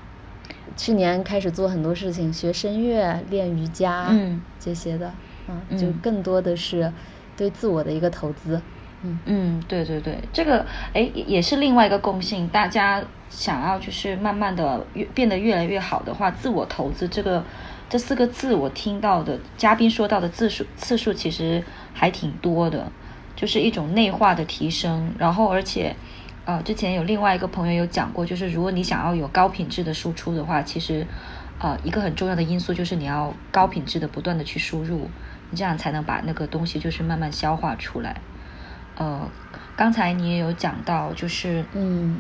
[0.76, 4.12] 去年开始做很多事情，学声乐、练瑜伽
[4.60, 5.08] 这些的，
[5.48, 6.92] 啊，就更多的是
[7.36, 8.62] 对自我的一个投资。
[9.04, 17.44] 嗯嗯，对对对，这个哎也是另外一个共性，大家想要就是慢慢的越变得越来越好的话，自我投资这个
[17.90, 22.92] 这四个字，我听到的嘉宾说到的字数次数其实还挺多的，
[23.36, 25.12] 就是一种内化的提升。
[25.18, 25.96] 然后而且，
[26.46, 31.08] 呃，之前有另外一个朋友有讲过，就是如果你想要有高品质的输出的话，其实
[31.60, 35.10] 呃一个很重要的因素就是你要高品质的不断的去输入，
[35.50, 38.22] 你这样才能把那个东西就是慢慢消化出来。
[39.02, 39.28] 呃，
[39.76, 42.20] 刚才你也有讲到，就是嗯，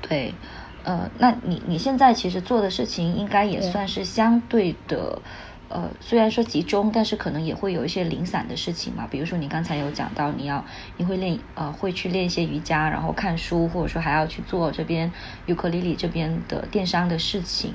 [0.00, 0.34] 对，
[0.82, 5.22] 呃，那你你现在其实做的事情应该也算是相对的，
[5.68, 9.06] 呃，虽然说集中，但是可能也会有一些零散的事情嘛。
[9.08, 10.64] 比如说你刚才有讲到，你要
[10.96, 15.12] 你会练呃会去练一些瑜伽，然后看书，或者说还要去做这边
[15.46, 17.74] 尤克里里这边的电商的事情。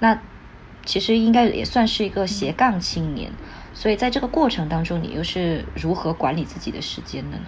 [0.00, 0.20] 那
[0.84, 3.30] 其实应该也算是一个斜杠青年，
[3.72, 7.44] 所以在这个过程当中，你又是如何管理自己的时间的呢？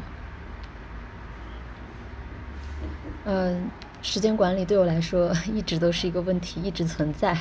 [3.24, 3.70] 嗯，
[4.02, 7.36] 时间管理对我来说一直都是一个问题，一直存在。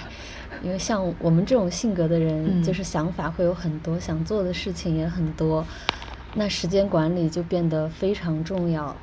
[0.61, 5.67] 因为像我们这种性格的人，就是想法会有很多，想做的事情也很多，
[6.33, 9.01] 那时间管理就变得非常重要。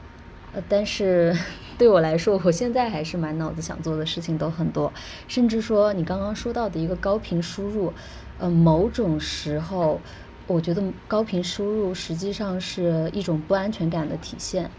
[0.53, 1.37] 呃，但是
[1.77, 4.95] 对我来说，我现在还是满脑子想做的事情都很多，
[5.29, 7.95] 甚至说你刚刚说到的一个高频输入，
[8.39, 10.03] 呃，某种时候，
[10.47, 14.73] 我觉得高频输入实际上是一种不安全感的体现。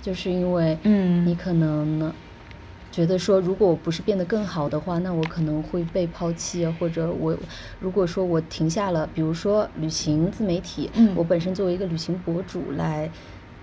[0.00, 2.14] 就是因为，嗯，你可能呢，
[2.90, 7.36] 觉得说，如果我不是变得更好的话，那我可能会被抛弃，或者我
[7.78, 13.10] 如果说我停下了，比如说旅行自媒体，嗯，我本身作为一个旅行博主来，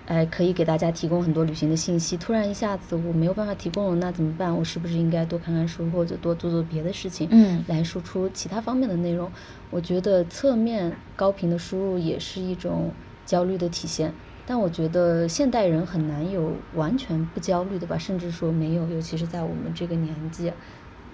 [0.04, 4.54] 哎，可以给大家提供很多旅行的信息，突然一下子我没有办法提供了，那怎么办？
[4.54, 9.32] 我是不是应该多看看书，或者多做做别的事情，嗯，来输出其他方面的内容？
[9.70, 12.94] 我觉得侧面高频的输入也是一种
[13.24, 14.14] 焦虑的体现。
[14.46, 20.52] 但我觉得现代人很难有完全不焦虑的吧，甚至说没有，尤其是在我们这个年纪，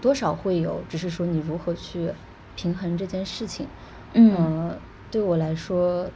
[0.01, 2.13] 多少会有，只是说你如何去
[2.57, 3.69] 平衡这件事情。
[4.15, 6.11] 嗯，对我来说，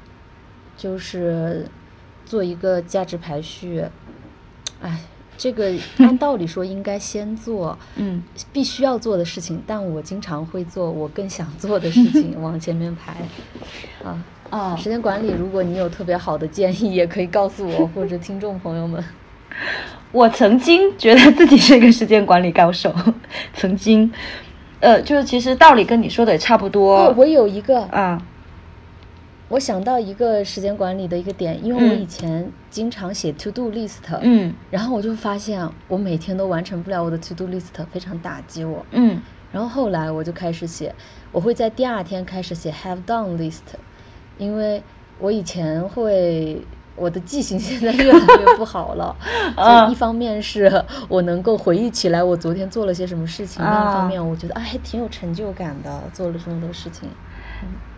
[0.77, 1.71] 就是
[2.27, 3.85] 做一个价值排序，
[4.81, 5.01] 哎。
[5.37, 13.29] 这个 按道理说应该先做， 嗯，必须要做的事情，但我经常会做我更想做的事情， 往前面排。
[14.05, 14.25] 啊
[14.55, 14.77] 啊！
[14.77, 19.03] 时间管理，如果你有特别好的建议，也可以告诉我 或者听众朋友们。
[20.13, 22.95] 我曾经觉得自己是一个时间管理高手，
[23.53, 24.13] 曾经，
[24.79, 27.13] 呃，就是其实道理跟你说的也差不多。
[27.17, 28.23] 我有一个啊。
[29.49, 39.21] 我想到一个时间管理的一个点，因为我以前经常写 to do list，嗯，然后我就发现我每天都完成不了我的 to do list，非常打击我，嗯，
[39.53, 40.95] 然后后来我就开始写，
[41.31, 43.61] 我会在第二天开始写 have done list，
[44.39, 44.83] 因为
[45.19, 46.61] 我以前会
[46.97, 49.15] 我的记性现在越来越不好了，
[49.57, 57.09] 所以一方面是我能够回忆起来我昨天做了些什么事情，另一方面我觉得啊还挺有成就感的，做了这么多事情。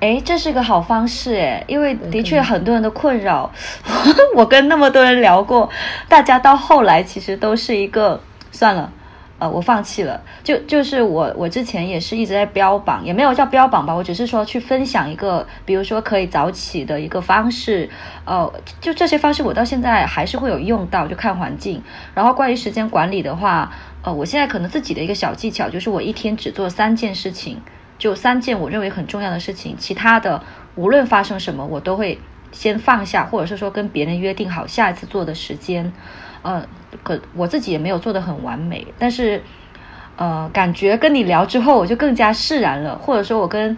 [0.00, 3.50] 哎，这是个好方式哎，因为的确很多人的困扰，
[4.36, 5.68] 我跟那么多人聊过，
[6.08, 8.20] 大家到后来其实都是一个
[8.52, 8.92] 算了，
[9.38, 10.20] 呃，我放弃了。
[10.42, 17.88] 就就是我我之前也是一直在标榜，也没有叫标榜吧，我只是说去分享一个，比如说可以早起的一个方式，
[18.24, 21.82] 呃，就这些方式我到现在还是会有用到，就看环境。
[22.14, 23.72] 然后关于时间管理的话，
[24.02, 27.60] 呃，我现在可能自己的一个小技巧就是我一天只做三件事情。
[27.98, 30.42] 就三件我认为很重要的事情，其他的
[30.74, 32.18] 无论发生什么，我都会
[32.52, 35.90] 先放下，或者是说跟别人约定好下一次做的时间。
[36.46, 36.64] 呃，
[37.02, 39.42] 可我自己也没有做的很完美，但是
[40.14, 42.96] 呃，感觉跟你聊之后，我就更加释然了。
[42.96, 43.76] 或者说我跟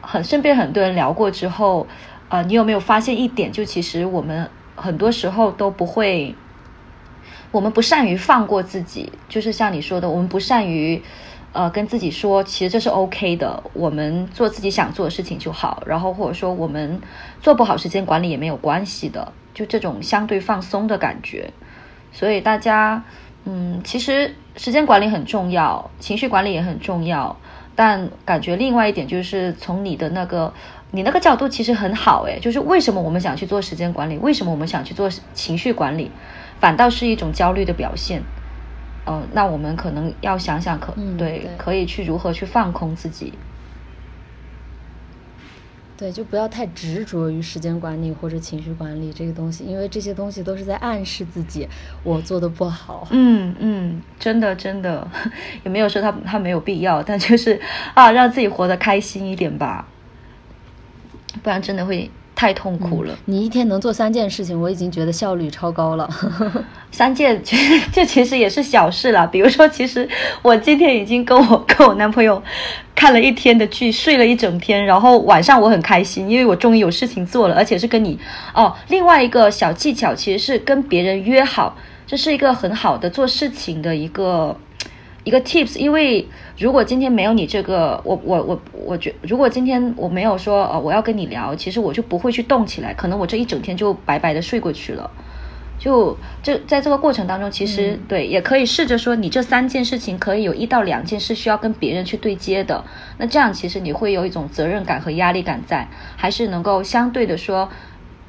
[0.00, 1.86] 很身边很多人聊过之后，
[2.30, 3.52] 呃，你有没有发现一点？
[3.52, 6.34] 就其实我们很多时候都不会，
[7.50, 11.02] 我们不善于放过自己，就是像你说的，我们不善于。
[11.54, 15.82] 呃，跟自己说，其实这是 OK 的，我们做自己想做的事情就好。
[15.86, 17.00] 然后或者说，我们
[17.40, 21.50] 做不好时间管理也没有关系的，就这种相对放松的感觉。
[22.12, 23.02] 所以大家，
[23.44, 27.36] 嗯，其实时间管理很重要，情绪管理也很重要。
[27.74, 30.52] 但感觉另外一点就是，从你的那个
[30.90, 34.18] 你那个角度其实很好，诶，就是为什么我们想去做时间管理？
[34.18, 36.10] 为什么我们想去做情绪管理？
[36.58, 38.22] 反倒是一种焦虑的表现。
[39.06, 43.32] 嗯，那我们可能要想想，可对，可以去如何去放空自己。
[45.98, 51.68] 对，就不要太执着于时间管理或者情绪管理这个东西，因为这些东西都是在暗示自己
[52.04, 53.08] 我做的不好。
[53.10, 55.10] 嗯嗯，真的真的，
[55.64, 57.60] 也没有说他他没有必要，但就是
[57.94, 59.88] 啊，让自己活得开心一点吧，
[61.42, 62.08] 不然真的会。
[62.38, 63.18] 太痛苦了！
[63.24, 66.08] 你一天能做三件事情，我已经觉得效率超高了。
[66.92, 69.26] 三件，其 实这其实也是小事了。
[69.26, 70.08] 比如说，其实
[70.40, 72.40] 我今天已经跟我跟我男朋友
[72.94, 78.16] 看了一天的剧，睡了一整天，然后晚上我很开心，因为我终于有事情做了，而且是跟你
[78.54, 78.72] 哦。
[78.86, 81.76] 另外一个小技巧，其实是跟别人约好，
[82.06, 84.56] 这是一个很好的做事情的一个。
[85.24, 86.26] 一个 tips，因为
[86.58, 95.08] 如果今天没有你这个，我我我我觉，如果今天我没有说呃我要跟你聊，其实我就不会去动起来，可能我这一整天就白白的睡过去了。
[95.78, 102.84] 就这在这个过程当中，其实对也可以试着说，你这三件事情可以有一到两件是需要跟别人去对接的，
[103.18, 105.86] 那这样其实你会有一种责任感和压力感在，
[106.16, 107.68] 还是能够相对的说，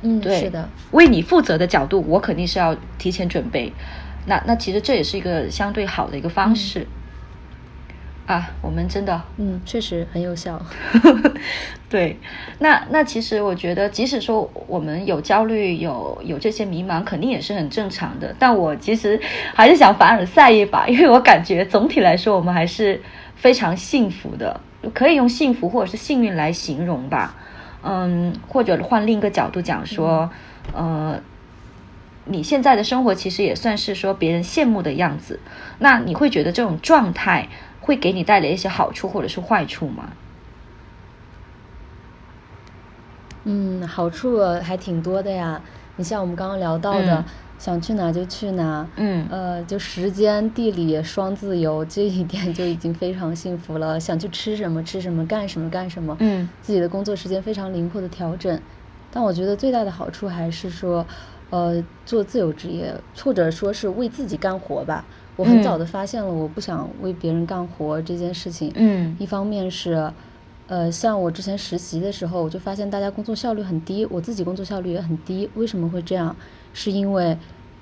[0.04, 3.74] 嗯，对，是的，为你负责的角度，我肯定是要提前准备。
[4.28, 6.86] 那那其实这也是一个相对好的一个方式
[8.30, 10.62] 啊，我们真的嗯，确实很有效。
[11.90, 12.16] 对，
[12.60, 18.36] 那那其实我觉得，即使说我们有焦虑、有有这些迷茫，肯定也是很正常的。
[18.38, 19.20] 但我其实
[19.56, 23.02] 还是想凡尔赛一把，因为我感觉总体来说，我们还是
[23.36, 24.62] 非常幸福的，
[24.94, 27.36] 可以用幸福或者是幸运来形容吧。
[27.82, 30.30] 嗯，或者换另一个角度讲说，
[30.76, 31.20] 呃。
[32.32, 35.40] 你现在的生活其实也算是说别人羡慕的样子，
[35.80, 37.48] 那你会觉得这种状态
[37.80, 40.14] 会给你带来一些好处或者是坏处吗？
[43.46, 45.64] 嗯，好处还挺多的呀。
[45.96, 47.26] 你像我们刚刚聊到的，
[47.58, 54.00] 想去哪就去哪，嗯，呃，就时间地理双自由， 这一点就已经非常幸福了。
[54.00, 58.62] 想去吃什么吃什么，干什么干什么，嗯，自己的工作时间非常灵活的调整。
[59.10, 61.08] 但我觉得最大的好处还是说。
[61.52, 65.08] 呃，做自由职业，或者说是为自己干活吧。
[65.40, 68.70] 我很早的发现了，我不想为别人干活这件事情。
[68.76, 69.16] 嗯。
[69.18, 70.12] 一方面是，
[70.68, 75.50] 呃，像我之前实习的时候，我就发现大家工作效率很低，我自己工作效率也很低。
[75.56, 76.36] 为什么会这样？
[76.74, 77.38] 是因为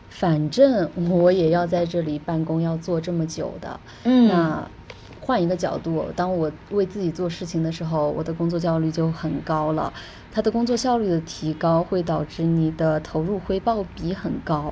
[0.07, 3.79] 反正我也要在这里办公，要做这么久的。
[4.03, 4.27] 嗯。
[4.27, 4.69] 那
[5.19, 9.91] 换一个角度，当我为自己做事情的时候，我的工作效率就很高了。
[10.31, 14.71] 他的工作效率的提高，会导致你的投入回报比很高。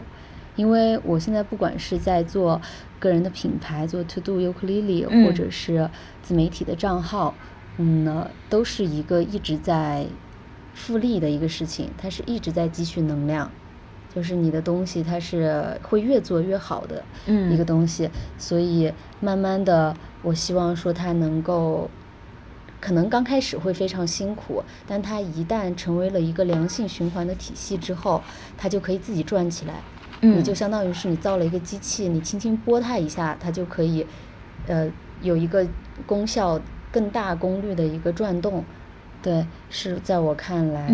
[0.56, 2.62] 因为我现在不管是在做
[3.00, 5.90] 个人的品牌，做 To Do Ukulele，或者是
[6.22, 7.36] 自媒体的账号。
[7.78, 10.06] 嗯呢，都是一个一直在
[10.74, 13.52] 复利的一个事情，它是一直在积蓄能量，
[14.14, 17.04] 就是你的东西它是会越做越好的
[17.52, 21.90] 一个东西，所以慢慢的，我希望说它能够，
[22.80, 28.24] 可能刚开始会非常辛苦，但它一旦成为了一个良性循环的体系之后，
[28.58, 29.82] 它就可以自己转起来，
[30.22, 34.06] 你就相当于是你造了一个机器，你轻轻拨它一下，它就可以，
[34.68, 34.92] 呃，
[35.22, 35.68] 有一个
[36.06, 36.62] 功效。
[36.92, 38.64] 更大功率的一个转动，
[39.22, 40.90] 对，是在我看来，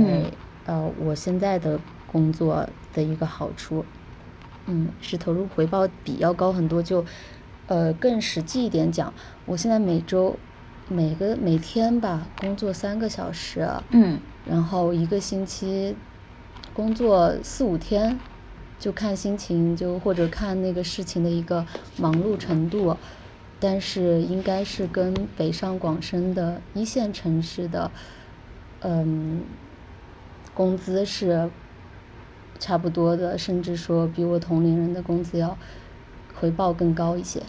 [0.65, 3.85] 呃，我现在的工作的一个好处，
[4.65, 6.81] 嗯，是投入回报比要高很多。
[6.81, 7.05] 就，
[7.67, 9.13] 呃，更实际一点讲，
[9.45, 10.39] 我现在每周
[10.87, 15.95] 每个每天吧工作三个小时，嗯，然后一个星期
[16.73, 18.19] 工作四五天，
[18.81, 21.65] 就看心情，就或者看那个事情的一个
[21.95, 22.97] 忙碌程度。
[23.59, 27.91] 但是应该是跟北上广深的一线城市的，
[28.79, 29.43] 嗯，
[30.55, 31.51] 工资是
[32.57, 35.55] 差不多的，甚至说比我同龄人的工资要
[36.33, 37.43] 回报更高一些。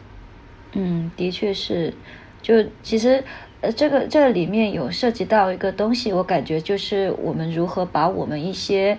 [0.75, 1.95] 嗯，的确是。
[2.43, 3.25] 就其实，
[3.63, 8.99] 呃，这个这里面有涉及到一个东西，我感觉就是我们如何把我们一些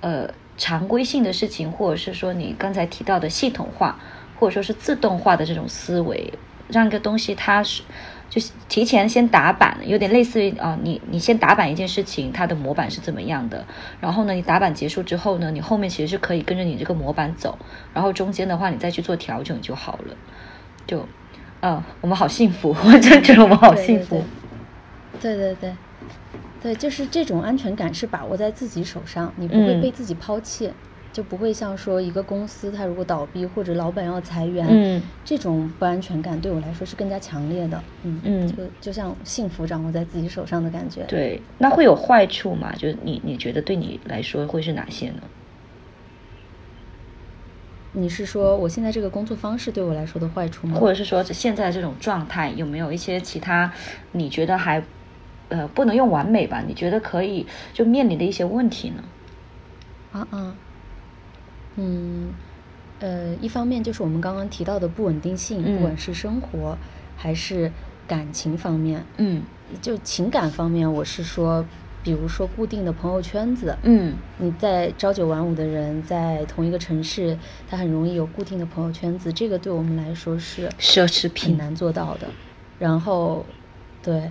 [0.00, 0.28] 呃
[0.62, 3.98] 常规性的事情，或者是说你刚才提到的系统化，
[4.38, 6.32] 或者说是自动化的这种思维。
[6.68, 7.82] 让一个东西，它是
[8.30, 13.66] 就是提前先打板，有点类似于啊，你你先打板一件事情，它的模板是怎么样的，
[14.00, 17.58] 然后呢，你打板结束之后呢，你后面其实是可以跟着你这个模板走，
[17.92, 20.16] 然后中间的话你再去做调整就好了。
[20.86, 21.06] 就，
[21.60, 24.24] 嗯，我们好幸福，我 真觉得我们好幸福。
[25.20, 25.74] 对对，对，
[26.74, 30.72] 就是这种安全感是把握在自己手上，你不会被自己抛弃。
[31.12, 37.84] 就不会像说一个公司，它如果倒闭或者老板要裁员，嗯这种不安全感对我来说是更加强烈的。
[38.02, 41.04] 嗯嗯，就就像幸福掌握在自己手上的感觉。
[41.04, 42.72] 对，那会有坏处吗？
[42.76, 45.20] 就是你你觉得对你来说会是哪些呢？
[47.92, 50.80] 你是说我现在这个工作方式对我来说的坏处吗？
[50.80, 53.70] 或者是说现在这种状态有没有一些其他
[54.12, 54.82] 你觉得还
[55.52, 56.62] 呃不能用完美吧？
[56.66, 59.04] 你觉得可以就面临的一些问题呢？
[60.12, 60.54] 啊啊。
[61.76, 62.32] 嗯，
[63.00, 66.76] 呃，一方面就是我们刚刚提到的不稳定性，不管是生活
[67.16, 67.72] 还是
[68.06, 69.42] 感情方面，嗯，
[69.80, 71.66] 就情感方面，我是说，
[72.02, 82.26] 比如说固定的朋友圈子，嗯，你在朝九晚五的人在同一个城市，他很容易有固定的朋友圈子，这个对我们来说是奢侈品，很难做到的。
[82.78, 83.46] 然后，
[84.02, 84.30] 对，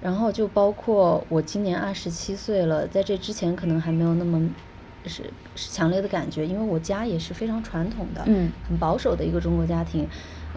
[0.00, 4.48] 然后就包括我今年二十七岁了，在这之前可能还没有那么。
[5.06, 5.22] 是
[5.54, 10.06] 是强烈的感觉，因为我家也是非常传统的，嗯，很保守的一个中国家庭，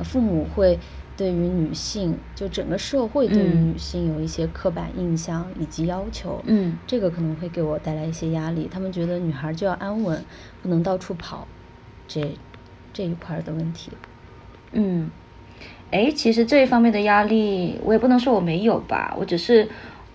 [0.04, 0.78] 父母会
[1.16, 8.68] 对于女性，就整个社会对于女性有一些刻板印象以及要求，嗯，这个可能会给我带来一些压力。
[8.70, 10.22] 他们觉得女孩就要安稳，
[10.62, 11.48] 不能到处跑，
[12.08, 12.36] 这
[12.92, 13.92] 这一块的问题。
[14.74, 15.10] 嗯，
[15.92, 19.70] 哎，其实这一方面的压力，我也不能说我没有吧，我只是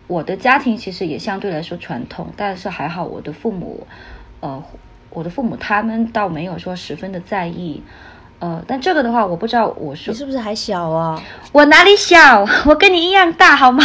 [0.07, 3.87] 我的家庭其实也相对来说传统，但是还好我的父母。
[4.41, 4.63] 呃，
[5.11, 7.83] 我的父母他们倒没有说十分的在意，
[8.39, 11.23] 呃，但这个的话，我不知道我是你是不是还小啊？
[11.53, 12.47] 我哪里小？
[12.67, 13.83] 我跟你一样大，好吗？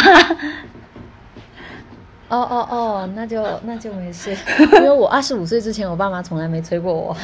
[2.27, 4.35] 哦哦哦，那就那就没事，
[4.75, 7.15] 因为我二十五岁之前，我爸妈从来没催过我。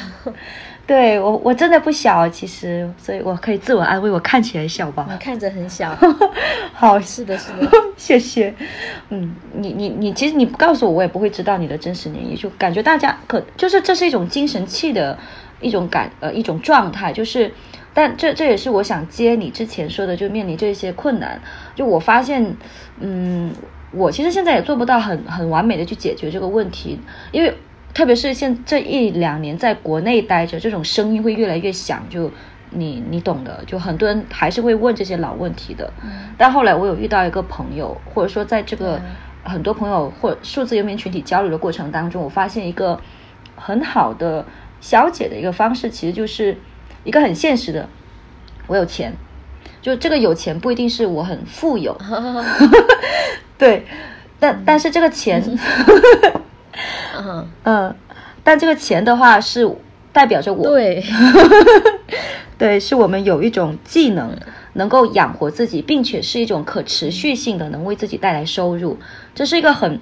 [0.88, 5.06] 对我，我真的不小，其实，所以我可以自我安慰，我看起来小吧？
[5.12, 5.94] 你看着很小。
[6.74, 8.54] 好，是的，是的， 谢谢。
[9.10, 12.38] 嗯，你你你，其实你不告诉我，我也不会知道你的真实年龄。
[12.38, 15.18] 就感觉大家可就是这是一种精神气的
[15.60, 17.52] 一种感呃一种状态，就是，
[17.94, 21.42] 但这这也是我想接你之前说的，就面临这些困难。
[21.76, 22.56] 就我发现，
[23.02, 23.54] 嗯，
[23.92, 26.98] 我其实现在也做不到很很完美的去解决这个问题，
[27.34, 27.54] 因为。
[27.98, 32.32] 特别是现这一两年在国内待着，这种声音会越来越响，就
[32.70, 35.92] 你你懂的，就很多人还是会问这些老问题的。
[36.38, 39.02] 但后来我有遇到一个朋友，或者说在这个
[39.44, 43.02] 很多朋友或数字游民群体交流的过程当中，我发现一个
[43.56, 44.46] 很好的
[44.80, 46.56] 消解的一个方式，其实就是
[47.04, 47.90] 一个很现实的，
[48.68, 49.12] 我有钱，
[49.82, 51.98] 就这个有钱不一定是我很富有。
[53.58, 53.88] 对，
[54.40, 55.42] 但但是这个钱，
[57.18, 57.96] 嗯嗯，
[58.44, 59.70] 但这个钱的话是
[60.12, 61.04] 代表着我，对，
[62.58, 64.36] 对，是我们有一种技能
[64.74, 68.98] 能够养活自己，并且是一种可持续性的，能为自己带来收入。
[69.36, 70.00] 这是一个很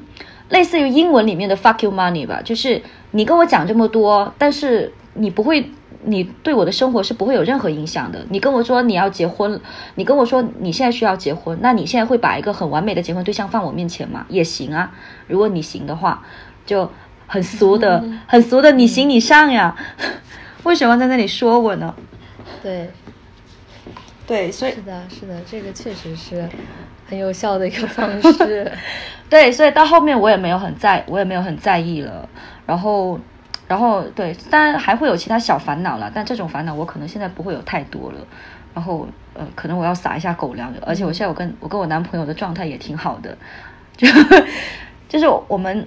[0.50, 5.70] 类似于英文里面的 “fuck you money” 吧，就是你跟我讲这么多，但是你不会。
[6.08, 8.24] 你对我的生活是不会有任何影响的。
[8.30, 9.60] 你跟我说你要结婚，
[9.96, 14.24] 你跟我说你现在需要结婚，那你现在会把一个很完美的结婚对象放我面前吗？
[14.30, 14.92] 也行啊，
[15.26, 16.24] 如果你行的话，
[16.64, 16.92] 就
[17.28, 19.76] 很俗的，很俗的，你行你上呀。
[20.64, 21.94] 为什么在那里说我呢？
[22.64, 22.90] 对，
[24.26, 26.48] 对，所以是的，是的，这个确实是
[27.08, 28.72] 很有效的一个方式。
[29.30, 32.28] 对，所以到后面我也没有很在，我也没有很在意了。
[32.66, 33.20] 然后。
[33.68, 38.20] 然后对，当然还会有其他小烦恼了，但这种烦恼我可能现在不会有太多了。
[38.76, 43.36] 然后呃，可能我要撒一下狗粮，而且我现在我跟我跟我男朋友的状态也挺好的，
[43.98, 44.08] 就
[45.10, 45.84] 就是我们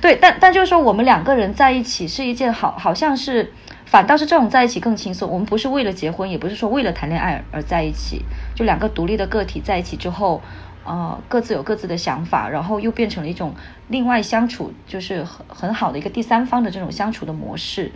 [0.00, 3.52] 对，但但就是说我们两个人在一起是一件好，好像是
[3.84, 5.30] 反倒是这种在一起更轻松。
[5.30, 8.24] 我们不是为了结婚，也不是说为了谈恋爱而在一起，
[8.54, 10.40] 就两个独立的个体在一起之后。
[10.82, 13.54] 呃，各自有各自的想法，然后又变成了一种
[13.88, 17.92] 另外相处，就是很很好的一个第三方的这种相处的模式。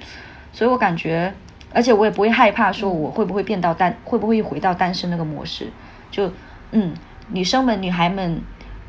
[0.52, 1.32] 所以我感觉，
[1.72, 5.72] 而且我也不会害怕说我会不会变到单，会不会回到单身那个模式。
[6.11, 6.30] 就
[6.72, 6.92] 嗯，
[7.30, 8.42] 女生们、女孩们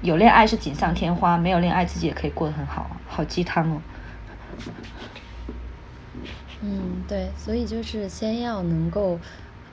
[0.05, 3.81] 有恋爱是锦上添花，没有恋爱自己也可以过得很好，好鸡汤哦。
[6.61, 9.19] 嗯，对，所以就是先要能够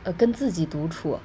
[0.02, 1.18] 呃跟自己独处。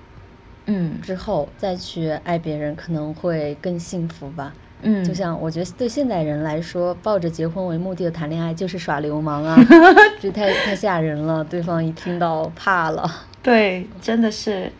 [0.65, 4.53] 嗯，之后再去爱别人可能会更幸福吧。
[4.81, 9.57] 嗯，就像我觉得对现代人来说，抱着结婚为目的的谈恋爱就是耍流氓啊，
[10.21, 13.09] 这太太吓人了，对方一听到怕了。
[13.41, 14.71] 对，真的是，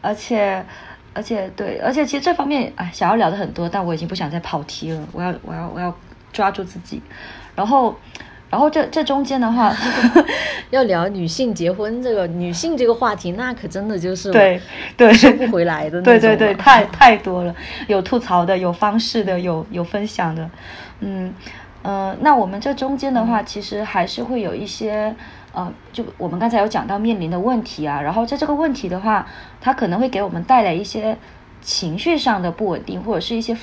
[0.00, 0.64] 而且
[1.14, 5.94] 而且对，而且其实这方面哎，想要聊的很多，但我已经不想再跑题了，我要我要我要
[6.32, 7.02] 抓住自己，
[7.54, 7.94] 然后。
[8.50, 9.74] 然后这这中间的话，
[10.68, 14.60] 要聊女性结婚这个女性这个话题，那可真的就是对
[14.94, 15.10] 对。
[15.14, 17.56] 收不回来的那种对对对，太太多了，
[17.86, 20.50] 有吐槽的，有方式的，有有分享的，
[21.00, 21.32] 嗯
[21.82, 25.16] 嗯，那我们这中间的话，其实还是会有一些
[25.52, 29.26] 呃，就我们刚才有讲到面临的问题啊，然后在这个问题的话，
[29.60, 31.18] 它可能会给我们带来一些
[31.60, 33.56] 情绪上的不稳定，或者是一些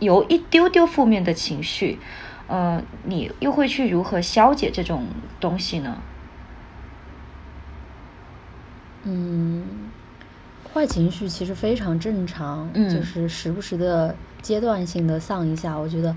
[0.00, 1.98] 有一丢丢负面的情绪。
[2.48, 5.06] 呃，你又会去如何消解这种
[5.38, 5.98] 东西呢？
[9.04, 9.90] 嗯，
[10.72, 16.16] 坏情绪其实非常正常，就是时不时的阶段性的丧一下，我觉得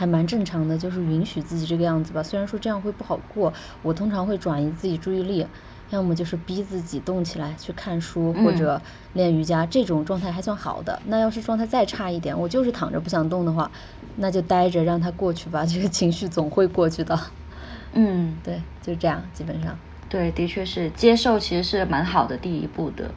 [0.00, 2.22] 还蛮正常的，就是允许自己这个样子吧。
[2.22, 5.46] 虽然说这样会不好过，我通常会转移自己注意力。
[5.90, 8.80] 要么就是逼自己动起来去看书或者
[9.12, 11.02] 练瑜伽，这种状态还算好的。
[11.04, 13.70] 那要是状态再差一点，我就是躺着不想动的话，
[14.16, 15.66] 那就待着让它过去吧。
[15.68, 17.20] 这个情绪总会过去的。
[17.92, 19.78] 嗯，对，就这样，基本上。
[20.08, 23.10] 对，的确是接受，其实是蛮好的第一步的，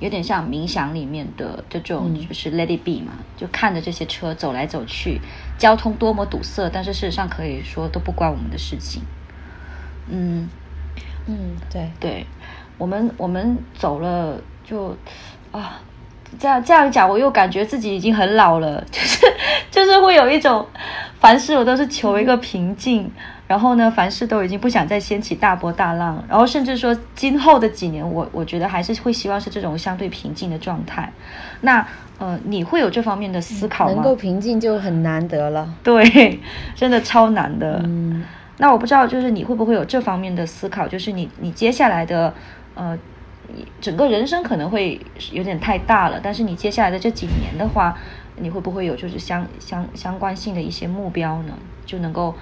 [0.00, 5.20] 有点像冥想里面的这种，就是 Let it be 嘛，就看着这些车走来走去，
[5.58, 9.02] 交通多么堵塞，但是事实上可以说都不关我们的事情。
[10.08, 10.48] 嗯。
[11.30, 12.26] 嗯，对对，
[12.78, 14.96] 我们我们走了就
[15.52, 15.78] 啊，
[16.38, 19.26] 这样这样讲，我又感觉自己已经很老了，就是
[19.70, 20.66] 就是会有一种
[21.20, 23.10] 凡事我都是求一个平静，
[23.48, 31.10] 然后呢，凡事都已经不想再掀起大波大浪，然后甚至说今后的几年，我我觉得还是会希望是这种相对平静的状态。
[31.62, 31.84] 那
[32.18, 33.94] 呃，你会有这方面的思考吗？
[33.94, 36.38] 能够平静就很难得了，对，
[36.74, 37.80] 真的超难的。
[37.84, 38.22] 嗯。
[38.58, 40.86] 那我不知道，就是你会不会有这方面的思考？
[40.86, 42.34] 就是你你接下来的，
[42.74, 42.98] 呃，
[43.80, 47.96] 整个人生可能会有点太大了，但是你接下来的这几年的话，
[48.36, 51.54] 你会不会有就是相相相关性的一些目标呢？
[51.86, 52.34] 就能够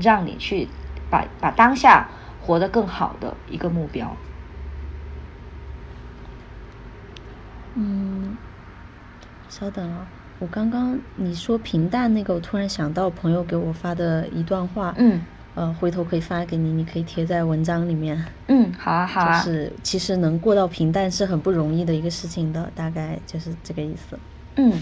[0.00, 0.68] 让你去
[1.10, 2.08] 把把当下
[2.40, 4.16] 活得更好的一个目标。
[7.74, 8.36] 嗯，
[9.48, 10.06] 稍等啊。
[10.40, 15.24] 我刚刚你说平淡那个，我突然想到朋友给我发的一段话，嗯，
[15.54, 18.22] 呃，回头可以发给你，你可以贴在文章里面。
[18.48, 19.38] 嗯，好啊，好啊。
[19.38, 24.18] 就是其实能过到平淡是很不容易的一个事情的，大概就是这个意思。
[24.56, 24.72] 嗯，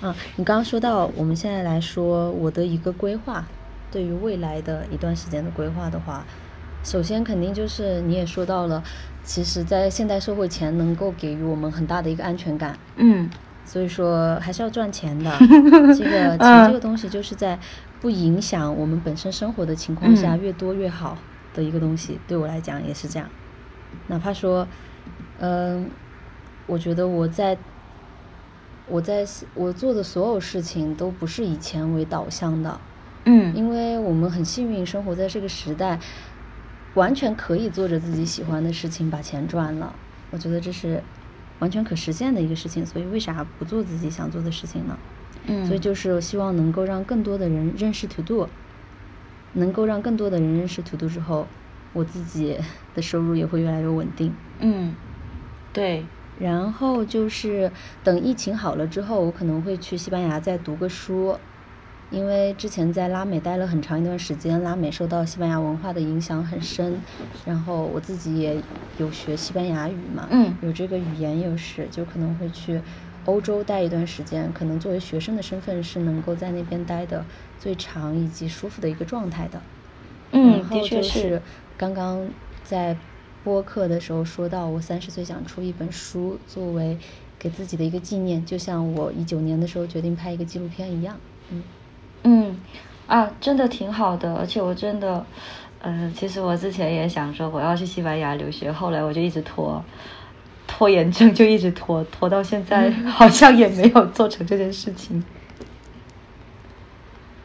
[0.00, 3.46] 啊，你刚刚说到我们现在来说我的一个规划，
[3.90, 6.26] 对于未来的一段时间的规划的话，
[6.82, 8.82] 首先肯定就是你也说到了，
[9.22, 12.78] 其实，在现代社会，钱能够给予我们很大的一个安全感。
[12.96, 13.28] 嗯。
[13.62, 15.30] 所以说还是要赚钱的，
[15.96, 17.56] 这个钱这个东西就是在
[18.00, 21.16] 不影响我们本身生活的情况下，越多越好
[21.54, 22.18] 的一个东西。
[22.26, 23.28] 对我来讲也是这样，
[24.08, 24.66] 哪怕说，
[25.38, 25.88] 嗯，
[26.66, 27.56] 我觉得我在
[28.88, 29.24] 我在
[29.54, 32.80] 我做的所有事情都不是以钱为导向的，
[33.24, 36.00] 嗯，因为我们很幸运生活在这个时代，
[36.94, 39.94] 完全可以做着自己喜欢的事情把钱赚了。
[40.30, 41.02] 我觉得这是
[41.58, 44.98] 完全可实现的一个事情，所以为啥不做自己想做的事情呢？
[45.46, 48.48] 嗯，所以就是希望能够让更多的人认识 To Do，
[49.52, 51.46] 能够让更多的人认识 To Do 之后，
[51.92, 52.58] 我自己
[52.94, 54.32] 的收入也会越来越稳定。
[54.60, 54.94] 嗯，
[55.72, 56.06] 对。
[56.38, 57.70] 然后就是
[58.02, 61.36] 等疫情好了之后，我可能会去西班牙再读个书，
[62.10, 67.00] 因为之前在拉美待了很长一段时间，拉美受到西班牙文化的影响很深。
[67.44, 68.60] 然后我自己也
[68.98, 72.80] 有学西班牙语嘛，嗯，有这个语言优势，就可能会去
[73.24, 74.52] 欧洲待一段时间。
[74.52, 77.24] 可能作为学生的身份是能够在那边待的
[77.58, 79.60] 最长以及舒服的一个状态的。
[80.32, 81.40] 嗯，的确是。
[81.76, 82.28] 刚刚
[82.62, 82.96] 在。
[83.42, 86.98] 播客的时候说到，我三十岁想出一本书，作为
[87.38, 91.16] 给自己的一个纪念，就像我一九年的时候决定拍一个纪录片一样。
[91.50, 91.62] 嗯
[92.24, 92.56] 嗯
[93.06, 95.24] 啊，真的挺好的，而且我真的，
[95.82, 99.82] 嗯，其实我之前也想说我要去西班牙留学，后来我就一直拖，
[100.66, 105.24] 拖延症就一直拖，拖到现在 好像也没有做成这件事情。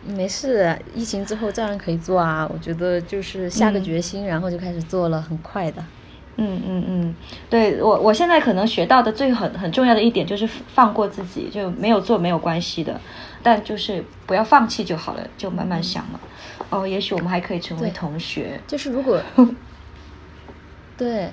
[0.07, 2.47] 没事，疫情之后照样可以做啊。
[2.53, 5.83] 我觉得就是下个决心，然后就开始做了，很快的。
[6.37, 7.15] 嗯嗯嗯，
[7.49, 12.99] 对我我现在可能学到的最很很重要的一点就是放过自己，就没有做没有关系的，
[13.45, 16.19] 但就是不要放弃就好了，就慢慢想嘛。
[16.71, 18.59] 哦，也许我们还可以成为同学。
[18.65, 19.21] 就是如果，
[20.97, 21.31] 对，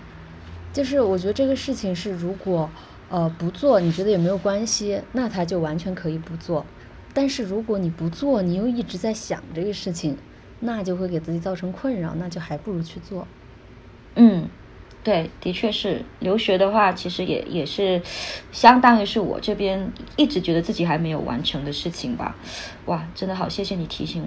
[0.74, 2.70] 就是我觉得这个事情是如果
[3.08, 6.66] 呃不做，你觉得也没有关系，那他就完全可以不做。
[7.14, 10.18] 但是如果你不做，你又一直在想这个事情，
[10.60, 13.26] 那就会给自己造成困扰，那就还不如去做。
[14.16, 14.50] 嗯，
[15.04, 18.00] 对，的确是留学的话，其实也也是
[18.52, 22.36] 相当于是我这边一直觉得自己还没有完成的事情吧。
[22.86, 24.22] 哇，真的好，谢谢你提醒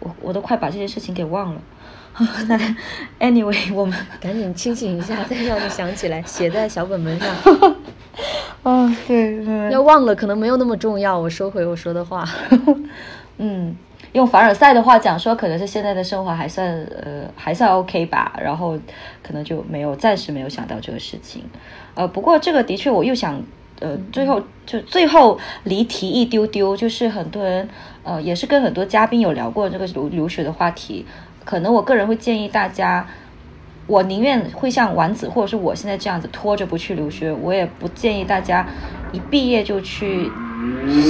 [0.00, 1.60] 我，我我都快把这件事情给忘了。
[2.48, 2.58] 那
[3.20, 7.76] anyway， 我们 赶紧清醒一下，再让你想起来，写在小本本上。
[8.64, 11.16] 嗯，对，要忘了可能没有那么重要。
[11.16, 12.28] 我收回我说的话。
[13.38, 13.76] 嗯，
[14.16, 16.66] 用凡尔赛的话讲说，可能是现在的生活还算
[17.04, 18.78] 呃还算 OK 吧，然后
[19.22, 21.44] 可能就没有暂时没有想到这个事情。
[21.94, 23.42] 呃，不过这个的确我又想
[23.78, 27.68] 呃最后就最后离题一丢丢，就是很多人
[28.04, 31.04] 呃也是跟很多嘉宾有聊过这个留留学的话题，
[31.44, 33.06] 可能我个人会建议大家。
[33.86, 38.66] 我宁愿会像丸子或者是我现在这样子拖着不去留学，我也不建议大家
[39.12, 40.28] 一毕业就去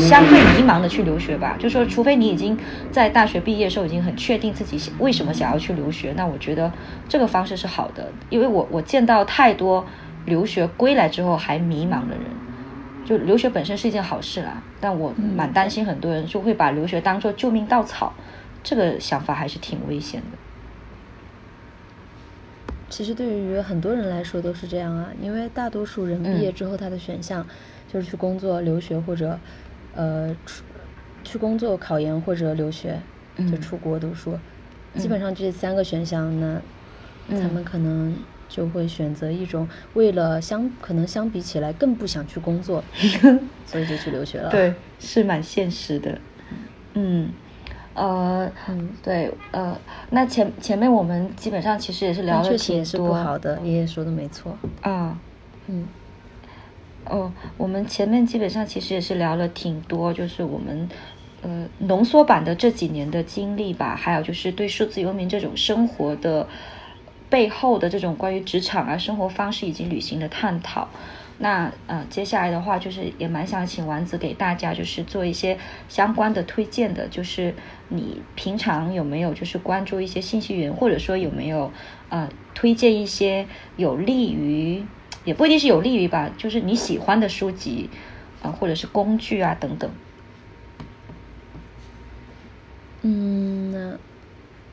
[0.09, 1.57] 相对迷茫的去留学吧。
[1.59, 2.59] 就说除非你已经
[2.93, 6.70] 在大学毕业的时候已经很确定自己为什么想要去留学，那我觉得
[7.09, 8.12] 这个方式是好的。
[8.29, 9.87] 因为我我见到太多
[10.27, 12.24] 留学归来之后还迷茫的人，
[13.07, 18.12] 就留学本身是一件好事啦，但我蛮担心很多人就会把留学当做救命稻草，
[18.62, 20.37] 这个想法还是挺危险的。
[22.89, 27.47] 其实对于很多人来说都是这样啊，因为大多数人毕业之后，他的选项
[27.87, 29.41] 就是去工作、留学或者
[29.93, 30.64] 呃出
[31.24, 33.03] 去工作、考研或者留学，
[33.51, 34.39] 就出国读书。
[34.95, 36.62] 基本上这三个选项呢，
[37.28, 38.16] 他们可能
[38.49, 42.84] 就会选择一种为了相可能相比起来更不想去工作，
[43.66, 44.49] 所以就去留学了。
[44.51, 46.18] 对，是蛮现实的。
[46.95, 47.34] 嗯。
[47.97, 49.74] 呃，嗯，对，呃，
[50.11, 54.57] 那前前面我们基本上其实也是聊了挺多，是不好的，爷爷说的没错。
[54.82, 55.18] 啊，
[55.66, 55.88] 嗯，
[57.07, 60.88] 哦，我们前面基本上其实也是聊了挺多，就是我们
[61.40, 66.47] 呃浓缩版的这几年的经历吧，还有就是对数字游民这种生活的
[67.30, 70.88] 背后的这种关于职场啊、生活方式以及旅行的探讨。
[71.38, 77.55] 那呃，接下来的话就是也蛮想请丸子给大家就是做一些相关的推荐的，就是
[77.89, 81.72] 你平常有没有就是关注一些信息源，或者说有没有
[82.09, 84.84] 呃推荐一些有利于，
[85.24, 87.91] 也不一定是有利于吧，就是你喜欢的书籍
[88.43, 89.91] 啊，或者是工具啊等等。
[93.03, 93.99] 嗯，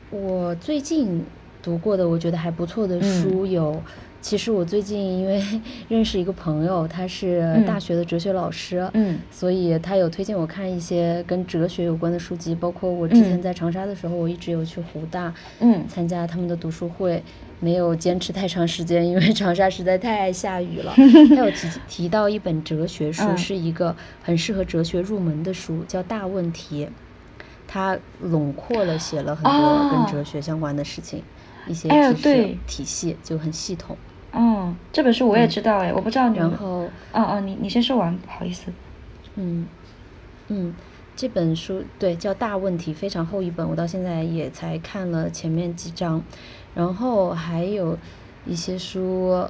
[0.09, 1.24] 我最近
[1.61, 3.84] 读过的我觉得还不错的书有。
[4.24, 5.43] 其实我最近因为
[5.89, 17.21] 认识一个朋友，他是大学的哲学老师，嗯，所以他有推荐我看一些跟哲学有关的书籍，包括我之前在长沙的时候，我一直有去湖大，嗯，参加他们的读书会，
[17.59, 20.93] 没有坚持太长时间，因为长沙实在太 爱下雨了。
[21.36, 26.86] 他有提提到一本哲学书，是一个很适合哲学入门的书，叫《大问题》，
[27.67, 31.21] 他笼括了写了很多跟哲学相关的事情，
[31.67, 33.97] 一些知识体系就很系统。
[34.34, 36.38] 嗯，这本书我也知道哎，我不知道你。
[36.38, 36.67] 然后，
[37.11, 38.71] 哦哦，你你先说完，不好意思。
[39.36, 39.65] 嗯
[40.47, 40.73] 嗯，
[41.15, 46.23] 这本书对叫《大问题》，非常厚一本，我到现在也才看了前面几章，
[46.73, 47.97] 然后还有
[48.45, 49.47] 一些书。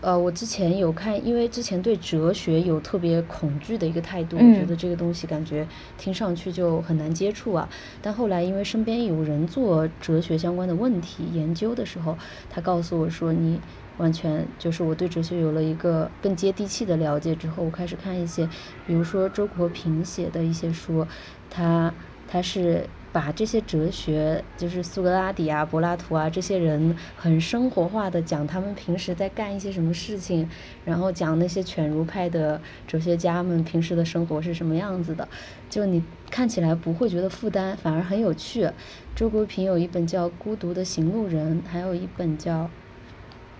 [0.00, 5.66] 呃，我之前有看，因为之前对哲学有特别恐惧的一个态度，我觉得这个东西感觉
[5.96, 7.68] 听上去就很难接触啊。
[8.00, 12.16] 但后来因为身边有人做哲学相关的问题研究的时候，
[12.48, 13.60] 他告诉我说，你
[13.98, 18.48] 完全就是我对哲学有了一个更接地气的了解之后，我开始看一些，
[18.86, 21.06] 比如说周国平写的一些书，
[21.50, 21.92] 他
[22.26, 22.88] 他是。
[23.10, 30.46] 把这些哲学，就是苏格拉底啊、柏拉图啊这些人，很生活化的讲他们平时在干一些什么事情，
[30.84, 35.26] 然后讲那些犬儒派的哲学家们平时的生活是什么样子的，
[35.70, 38.70] 就你看起来不会觉得负担，反而很有趣。
[39.16, 42.70] 周国平有一本叫《孤独的行路人》，还有一本叫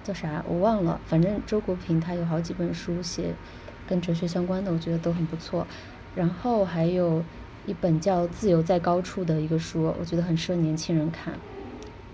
[0.08, 3.34] 叫啥我忘了，反正周国平他有好几本书写
[3.86, 5.66] 跟哲学相关的，我觉得都很不错。
[6.14, 7.22] 然后还有。
[7.66, 11.38] 一本叫《自由在高处》的一个书，我觉得很适合年轻人看，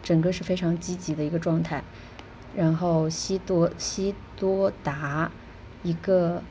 [0.03, 1.84] 整个是非常积极的一个状态。
[2.57, 5.30] 然后西多西多达，
[5.84, 6.42] 一个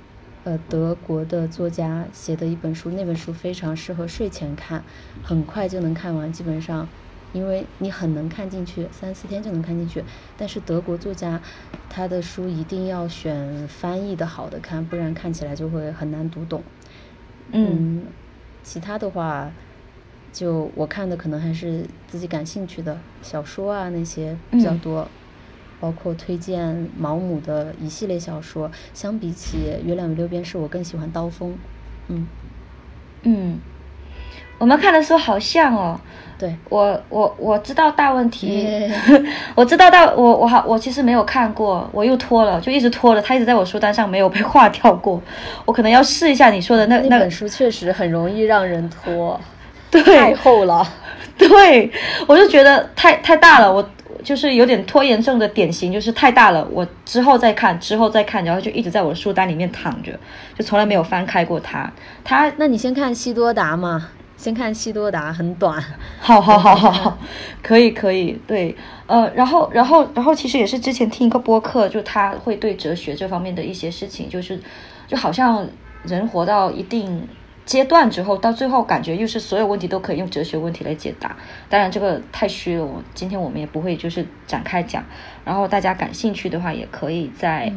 [0.45, 4.81] 呃德国的作家写的一本书，那本书非常适合睡前看，
[5.21, 6.87] 很快就能看完，基本上，
[7.33, 10.03] 因为你很能看进去，三四天就能看进去。
[10.37, 11.41] 但是德国作家
[11.89, 16.63] 他的书一定要选翻译的好的看，不然看起来就会很难读懂。
[17.51, 18.03] 嗯。
[18.63, 19.51] 其他的话，
[20.31, 25.05] 就我看的可能还是自己感兴趣的小说啊那些比较多，
[25.81, 28.71] 包括推荐毛姆的一系列小说。
[28.93, 31.51] 相比起《月亮与六便士》，我更喜欢《刀锋》。
[32.07, 32.25] 嗯
[33.23, 33.59] 嗯，
[34.57, 35.99] 我们看的书好像哦。
[36.35, 38.67] 对，我我我知道大问题，
[39.55, 45.21] 我知道大我我好我其实没有看过，我又拖了，就一直拖了，它一直在我书单上没有被划掉过，
[45.63, 49.39] 我可能要试一下你说的那那本书，确实很容易让人拖，
[49.89, 50.85] 对，太厚了，
[51.37, 51.89] 对，
[52.27, 53.87] 我就觉得太太大了，我
[54.21, 60.11] 就是有点拖延症的典型，就是太大了，我之后再看，之后再看，然后就一直在我的书单里面躺着，
[60.57, 61.89] 就从来没有翻开过它。
[62.25, 64.09] 它，那你先看西多达嘛。
[64.43, 65.81] 先看西多达，很短。
[66.19, 67.17] 好，好，好，好，好，
[67.63, 68.75] 可以，可以，对，
[69.07, 74.59] 呃，然后，然后，然后，其实也是之前听一个播客，就他会对哲学这方面的一些事情，就是，
[75.07, 75.65] 就好像
[76.03, 77.25] 人活到一定
[77.65, 81.37] 阶段之后，到最后感觉又是所有问题都可以用哲学问题来解答。
[81.69, 85.05] 当然，这个太虚了，我今天我们也不会就是展开讲。
[85.45, 87.71] 然后大家感兴趣的话，也可以在。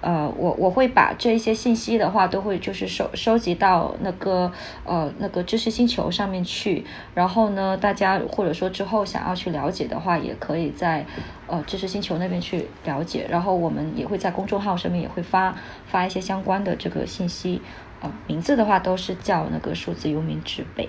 [0.00, 4.52] 呃，我我会把这一些信息的话，都会就是收收集到那个
[4.84, 6.84] 呃那个知识星球上面去。
[7.14, 11.04] 然后呢，大家或者说之后想要去了解的话，也可以在
[11.48, 13.26] 呃知识星球那边去了解。
[13.28, 15.54] 然后我们也会在公众号上面也会发
[15.86, 17.60] 发一些相关的这个信息。
[18.00, 20.88] 呃，名字的话都是叫那个数字游民之北。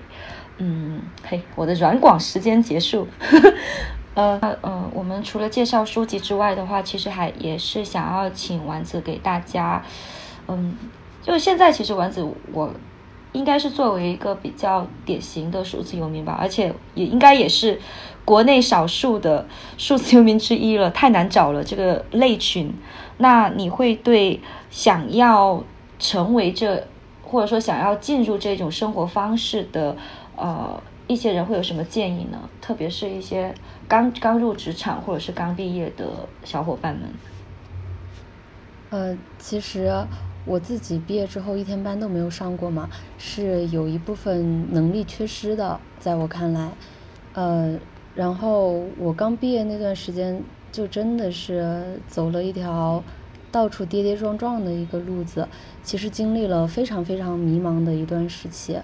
[0.58, 3.08] 嗯，嘿，我的软广时间结束。
[3.18, 3.52] 呵呵
[4.14, 9.82] 呃呃，我们除了介绍书籍之外的话，其实还也是想要请丸子给大家，
[10.48, 10.76] 嗯，
[11.22, 12.70] 就是现在其实丸子我
[13.32, 17.80] 应该是作为一个比较典型的数字游民吧，而且也应该也是
[18.24, 19.46] 国内少数的
[19.78, 22.74] 数字游民之一了，太难找了这个类群。
[23.18, 24.40] 那你会对
[24.70, 25.62] 想要
[26.00, 26.84] 成为这，
[27.22, 29.96] 或者说想要进入这种生活方式的
[30.36, 32.48] 呃一些人会有什么建议呢？
[32.60, 33.52] 特别是一些。
[33.88, 36.06] 刚刚入职场或者是刚毕业的
[36.44, 37.10] 小伙伴们，
[38.90, 39.92] 呃，其实
[40.44, 42.88] 我自己毕业之后一天班都没有上过嘛，
[43.18, 46.70] 是有一部分能力缺失的，在我看来，
[47.32, 47.76] 呃，
[48.14, 50.40] 然后我刚毕业那段时间
[50.70, 53.02] 就真的是走了一条
[53.50, 55.48] 到处跌跌撞撞的一个路子，
[55.82, 58.78] 其实经历了非常非常迷茫的一段时期，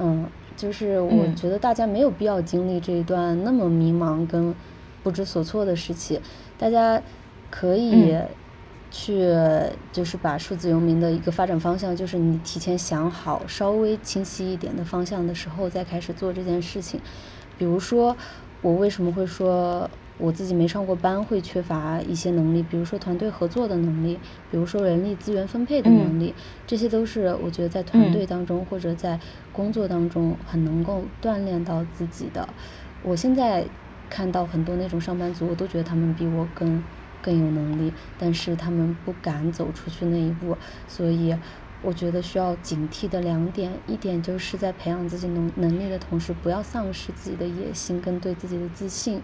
[0.00, 0.28] 嗯。
[0.60, 4.54] 就是我觉得大家没有必要经历这一段那么迷茫跟
[5.02, 6.20] 不知所措的时期，
[6.58, 7.02] 大家
[7.48, 8.14] 可以
[8.90, 9.26] 去
[9.90, 17.00] 就是把数字游民的一个发展方向，就是你提前想好稍微清晰一点的方向的时候再开始做这件事情。
[17.56, 18.14] 比如说，
[18.60, 19.90] 我为什么会说？
[20.20, 26.34] 我自己没上过班，会缺乏一些能力，比如说团队合作的能力，比如说人力资源分配的能力，
[26.66, 29.18] 这些都是我觉得在团队当中或者在
[29.50, 32.54] 工作当中很能够锻炼到自己的。
[33.02, 33.66] 我现在
[34.10, 36.84] 看到很多那种上班族，我都觉得他们比我更
[37.22, 41.34] 更有能力，但是他们不敢走出去那一步，所以
[41.80, 49.22] 我觉得需要警惕的两点，一点就是在培养自己能能力的同时，不要丧失自己的野心跟对自己的自信。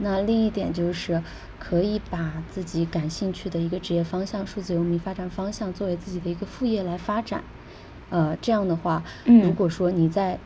[0.00, 1.22] 那另一点就是，
[1.58, 7.44] 可以把自己感兴趣的一个职业方向——数字游民发展方向，作为自己的一个副业来发展。
[8.08, 9.04] 呃，这样的话，
[9.42, 10.40] 如果说你在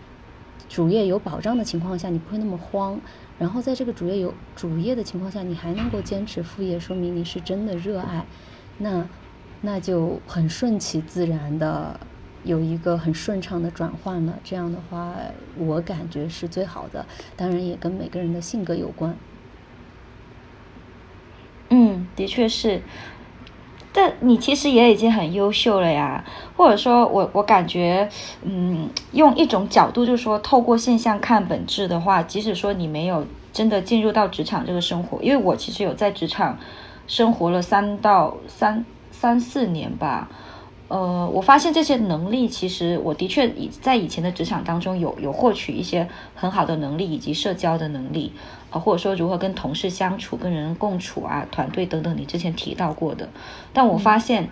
[0.69, 3.03] 主业有保障的情况下，你不会那么慌。
[3.37, 8.29] 然后在这个主业有主业的情况下，你还能够坚持副业，说明你是真的热爱。
[8.79, 9.11] 那
[9.61, 12.09] 那就很顺其自然的
[12.43, 14.41] 有一个很顺畅的转换了。
[14.43, 15.17] 这样的话，
[15.55, 17.07] 我感觉是最好的。
[17.37, 19.21] 当然也跟每个人的性格有关。
[21.73, 22.83] 嗯，的确是。
[23.95, 26.25] 但你其实也已经很优秀了呀，
[26.57, 28.09] 或者说，我我感觉，
[28.43, 36.59] 嗯，用一种角度就是说，透过现象看本质的话，即使说你没有真的进入到职场这个生活，因为我其实有在职场
[37.07, 40.31] 生活了三到三三四年吧。
[40.89, 48.33] 呃，我发现这些能力，其实我的确以在以前的职场当中有有获取一些很好的能力，以及社交的能力，
[48.73, 53.29] 啊，或者说如何跟同事相处、跟人共处啊，团队等等，你之前提到过的。
[53.73, 54.49] 但我发现，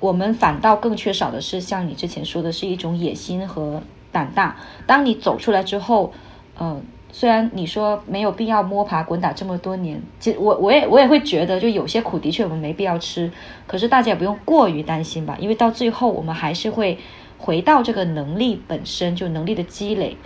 [0.00, 4.56] 我们反倒更缺少的是像你之前说的，是一种野心和胆大。
[4.86, 6.12] 当你走出来之后，
[6.58, 6.82] 嗯。
[7.10, 13.32] 虽然你说没有必要摸爬滚打这么多年，其实我我也我也会觉得，就有些苦的确我们没必要吃。
[13.66, 16.98] 可是大家也不用过于担心吧，因为到最后我们还是会
[17.38, 20.18] 回到这个能力本身，就能力的积累。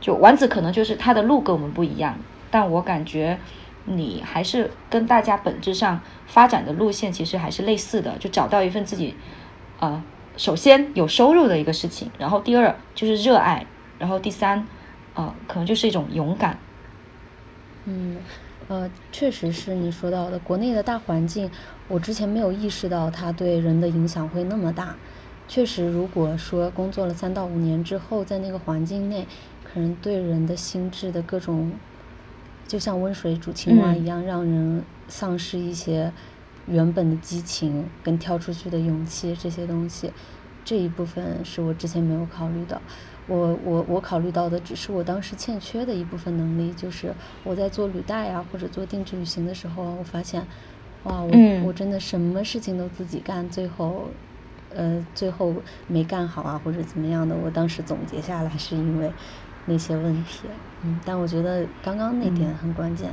[0.00, 2.18] 就丸子可能就是他的路跟我们不一样，
[2.50, 3.38] 但我感觉
[3.84, 9.14] 你还是跟大家本质上发展的路线其实还是类似的，就找到一份自己，
[9.78, 10.02] 呃，
[10.36, 13.66] 首先有收入的一个事情，然后第二就是热爱，
[13.98, 14.66] 然后第三。
[15.12, 16.56] 啊，可能就是一种勇敢。
[17.84, 18.16] 嗯，
[18.68, 21.50] 呃，确实是你说到的，国内的大环境，
[21.88, 24.94] 我之前没有意识到它对人的影响会那么大。
[25.48, 29.26] 确实，如果说工作了三到五年之后，在那个环境内，
[29.72, 31.70] 可能对人的心智的各种，
[32.66, 36.12] 就像温水煮青蛙一样，让人丧失一些
[36.66, 40.12] 原本的激情跟跳出去的勇气这些东西。
[40.64, 42.80] 这一部分是我之前没有考虑的。
[43.26, 47.14] 我我我考虑到的只是我当时欠缺的一部分能力，就是
[47.44, 50.44] 我在做履带啊或者做定制旅行的时候，我发现，
[51.04, 51.30] 哇，我
[51.64, 54.08] 我真的什么事情都自己干，最后，
[54.74, 55.54] 呃，最后
[55.86, 59.12] 没干好啊或者怎么样的，我当时总结下来是因为
[59.66, 60.48] 那些问题，
[60.84, 63.10] 嗯，但我觉得刚刚那点很关键。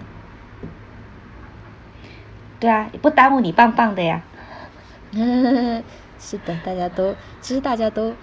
[2.60, 4.22] 对啊，也不耽误你棒棒的呀。
[6.20, 8.14] 是的，大家都其实大家都。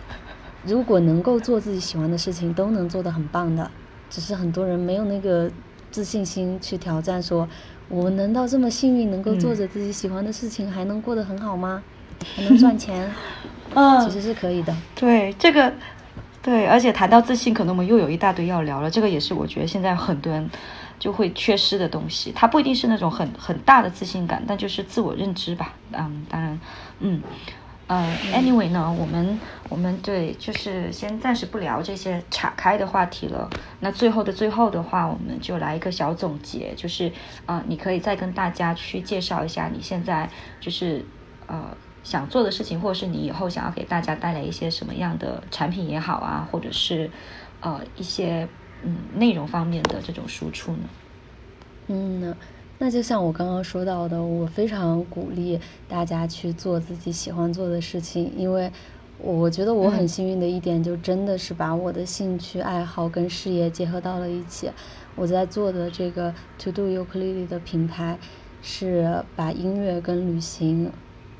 [0.67, 3.71] 如果能够做自己喜欢的事情，都能做得很棒的。
[4.09, 5.51] 只是很多人没有那个
[5.91, 7.47] 自信心去挑战，说
[7.91, 11.83] 我难道这么幸运能够做着自己喜欢的事情，还能过得很好吗？
[12.35, 13.13] 还能赚钱？
[13.77, 14.75] 嗯，其实是可以的。
[14.95, 15.71] 对这个，
[16.45, 18.91] 对，而且谈到自信，可能我们又有一大堆要聊了。
[18.91, 20.51] 这个也是我觉得现在很多人
[20.99, 22.31] 就会缺失的东西。
[22.33, 25.73] 它不一定是那种很很大的自信感，但就是自我认知吧。
[25.93, 26.61] 嗯，当然，
[27.01, 27.23] 嗯。
[27.87, 29.39] 呃，anyway 呢，我们
[29.69, 33.47] 我们对就是先暂时不聊这些岔开的话题了。
[33.81, 37.13] 那最后的最后的话，我们就来一个小总结，就是
[37.45, 40.27] 啊，你可以再跟大家去介绍一下你现在
[40.61, 41.05] 就是
[41.47, 47.11] 呃想做的事情，或者是你以后想要给大家带来一些什么样的产品也好啊，或者是
[47.61, 48.47] 呃一些
[48.85, 50.89] 嗯内容方面的这种输出呢？
[51.89, 52.37] 嗯。
[52.77, 58.71] 那就像我刚刚说到的，我非常鼓励大家去做自己喜欢做的事情，因为
[59.17, 64.69] 我觉得我很幸运的一点，就真的是把我的兴趣爱好跟事业结合到了一起。
[65.15, 68.19] 我在做的这个 To Do Ukulele 的品牌，
[68.61, 70.91] 是把音乐跟旅行。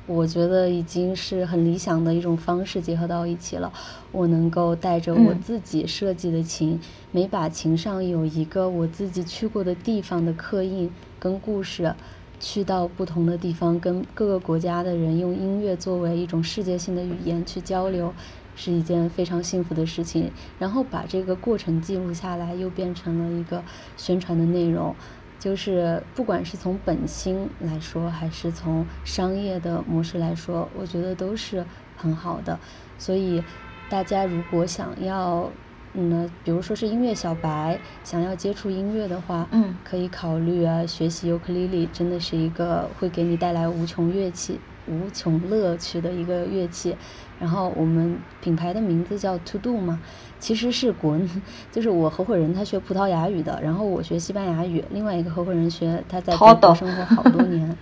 [0.07, 3.73] 我觉得已经是很理想的一种方式结合到一起了。
[4.11, 6.79] 我能够带着我自己设计的琴，
[7.11, 11.95] 每把琴上有一个我自己去过的地方的刻印跟故事，
[12.39, 18.13] 去到不同的地方，跟各个国家的人用音乐作为一种世界性的语言去交流，
[18.55, 20.31] 是一件非常幸福的事情。
[20.59, 23.63] 然后把这个过程记录下来，又变成了一个
[23.97, 24.95] 宣传的内容。
[25.37, 32.59] 就是不管是从本心来说，还是从商业的模式来说，我觉得都是很好的。
[32.97, 33.43] 所以，
[33.87, 35.53] 大家如果想要，
[35.93, 46.95] 嗯，比如说是音乐小白，想要接触音乐的话，嗯，可以考虑啊，学习尤克里里，真的是一个会给你带来无穷乐器、无穷乐趣的一个乐器。
[47.37, 50.01] 然后我们品牌的名字叫 To Do 嘛。
[50.39, 51.19] 其实是国，
[51.71, 57.75] 就是我合伙人他学葡萄牙语的，然后我学西班牙语，另外一个合伙人学他在德国生活好多年，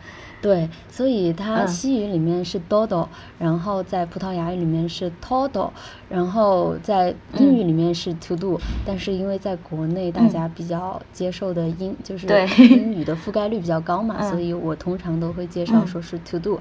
[0.43, 3.07] 对，所以它西语里面是 dodo，
[3.39, 5.71] 然后在葡萄牙语里面是 todo，
[6.09, 12.27] 然后在英语里面是 to do，但是因为在国内大家比较接受的英就是
[12.57, 16.59] 英语的覆盖率比较高嘛，所以我通常都会介绍说是 to do，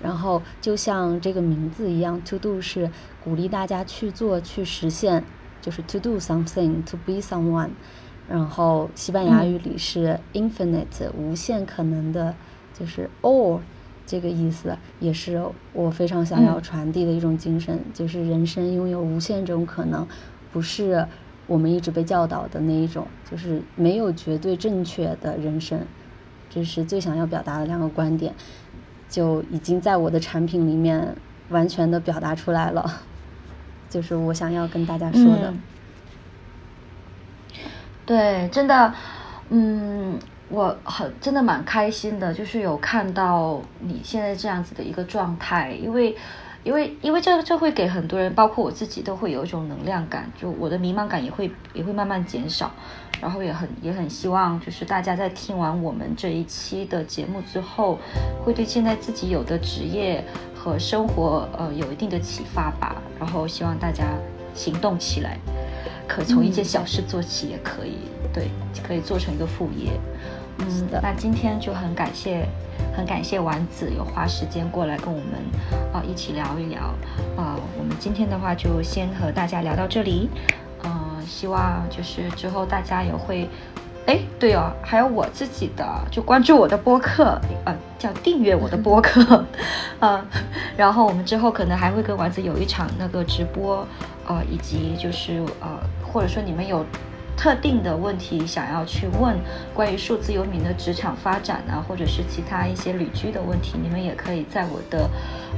[0.00, 2.88] 然后就像这个名字一样，to do 是
[3.24, 5.24] 鼓励大家去做去实现，
[5.60, 7.70] 就是 to do something，to be someone，
[8.28, 12.36] 然后西班牙语里是 infinite，无限可能的。
[12.78, 13.60] 就是 all
[14.04, 15.40] 这个意思，也是
[15.72, 17.80] 我非常想要传递的一种精神。
[17.94, 20.06] 就是人生拥有无限种可能，
[20.52, 21.06] 不是
[21.46, 25.80] 我们一直被教导的那一种，就是没有绝对正确的人生。
[26.50, 28.34] 这是最想要表达的两个观点，
[29.08, 31.16] 就已经在我的产品里面
[31.48, 33.02] 完全的表达出来了。
[33.88, 35.54] 就是我想要跟大家说的。
[38.04, 38.92] 对，真的，
[39.48, 40.18] 嗯。
[40.54, 46.16] 我很真的蛮开心的，就是有看到你现在这样子的一个状态，因为，
[46.62, 52.70] 因为，因为这这会给很多人，包括我自己，都会有一种能量感，就我的迷茫感也会也会慢慢减少，
[53.20, 57.98] 然后也很也很希望，就是大家在听完我们这一期的节目之后，
[58.44, 60.24] 会对现在自己有的职业
[60.54, 64.04] 和生活呃有一定的启发吧，然后希望大家
[64.54, 65.36] 行动起来，
[66.06, 67.98] 可从一件小事做起也可以。
[68.32, 68.50] 对，
[68.82, 69.92] 可以做成一个副业。
[70.58, 72.46] 嗯，那今天就很感谢，
[72.96, 75.26] 很感谢丸子有花时间过来跟我们
[75.92, 76.80] 啊一起聊一聊。
[77.36, 80.30] 啊，我们今天的话就先和大家聊到这里。
[80.84, 83.48] 嗯，希望就是之后大家也会，
[84.06, 89.44] 哎，对哦，还有我自己的，就关注我的播客，呃，叫订阅我的播客。
[90.00, 90.24] 嗯，
[90.76, 93.86] 然后我们之后可能还会跟丸子有一场那个直播，
[94.26, 95.68] 呃，以及就是呃，
[96.06, 96.86] 或者说你们有。
[97.36, 99.36] 特定的问题想要去问
[99.74, 105.08] 关于数字游民的职场发展啊，或者是其他一些旅居的问题，你们也可以在我的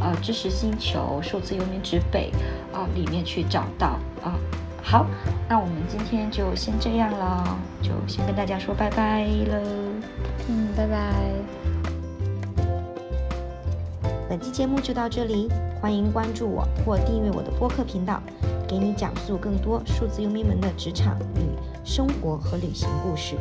[0.00, 2.30] 呃知识星球数字游民之北
[2.72, 4.34] 啊里面去找到啊。
[4.82, 5.04] 好，
[5.48, 9.60] 那我们今天就先这样了，就先跟大家说拜拜了。
[10.48, 11.65] 嗯，拜拜。
[14.36, 15.48] 本期节目就到这里，
[15.80, 18.22] 欢迎关注我或订阅我的播客频道。
[18.68, 21.48] 给你讲述更多数字游民们的职场与
[21.86, 23.34] 生活和旅行故事。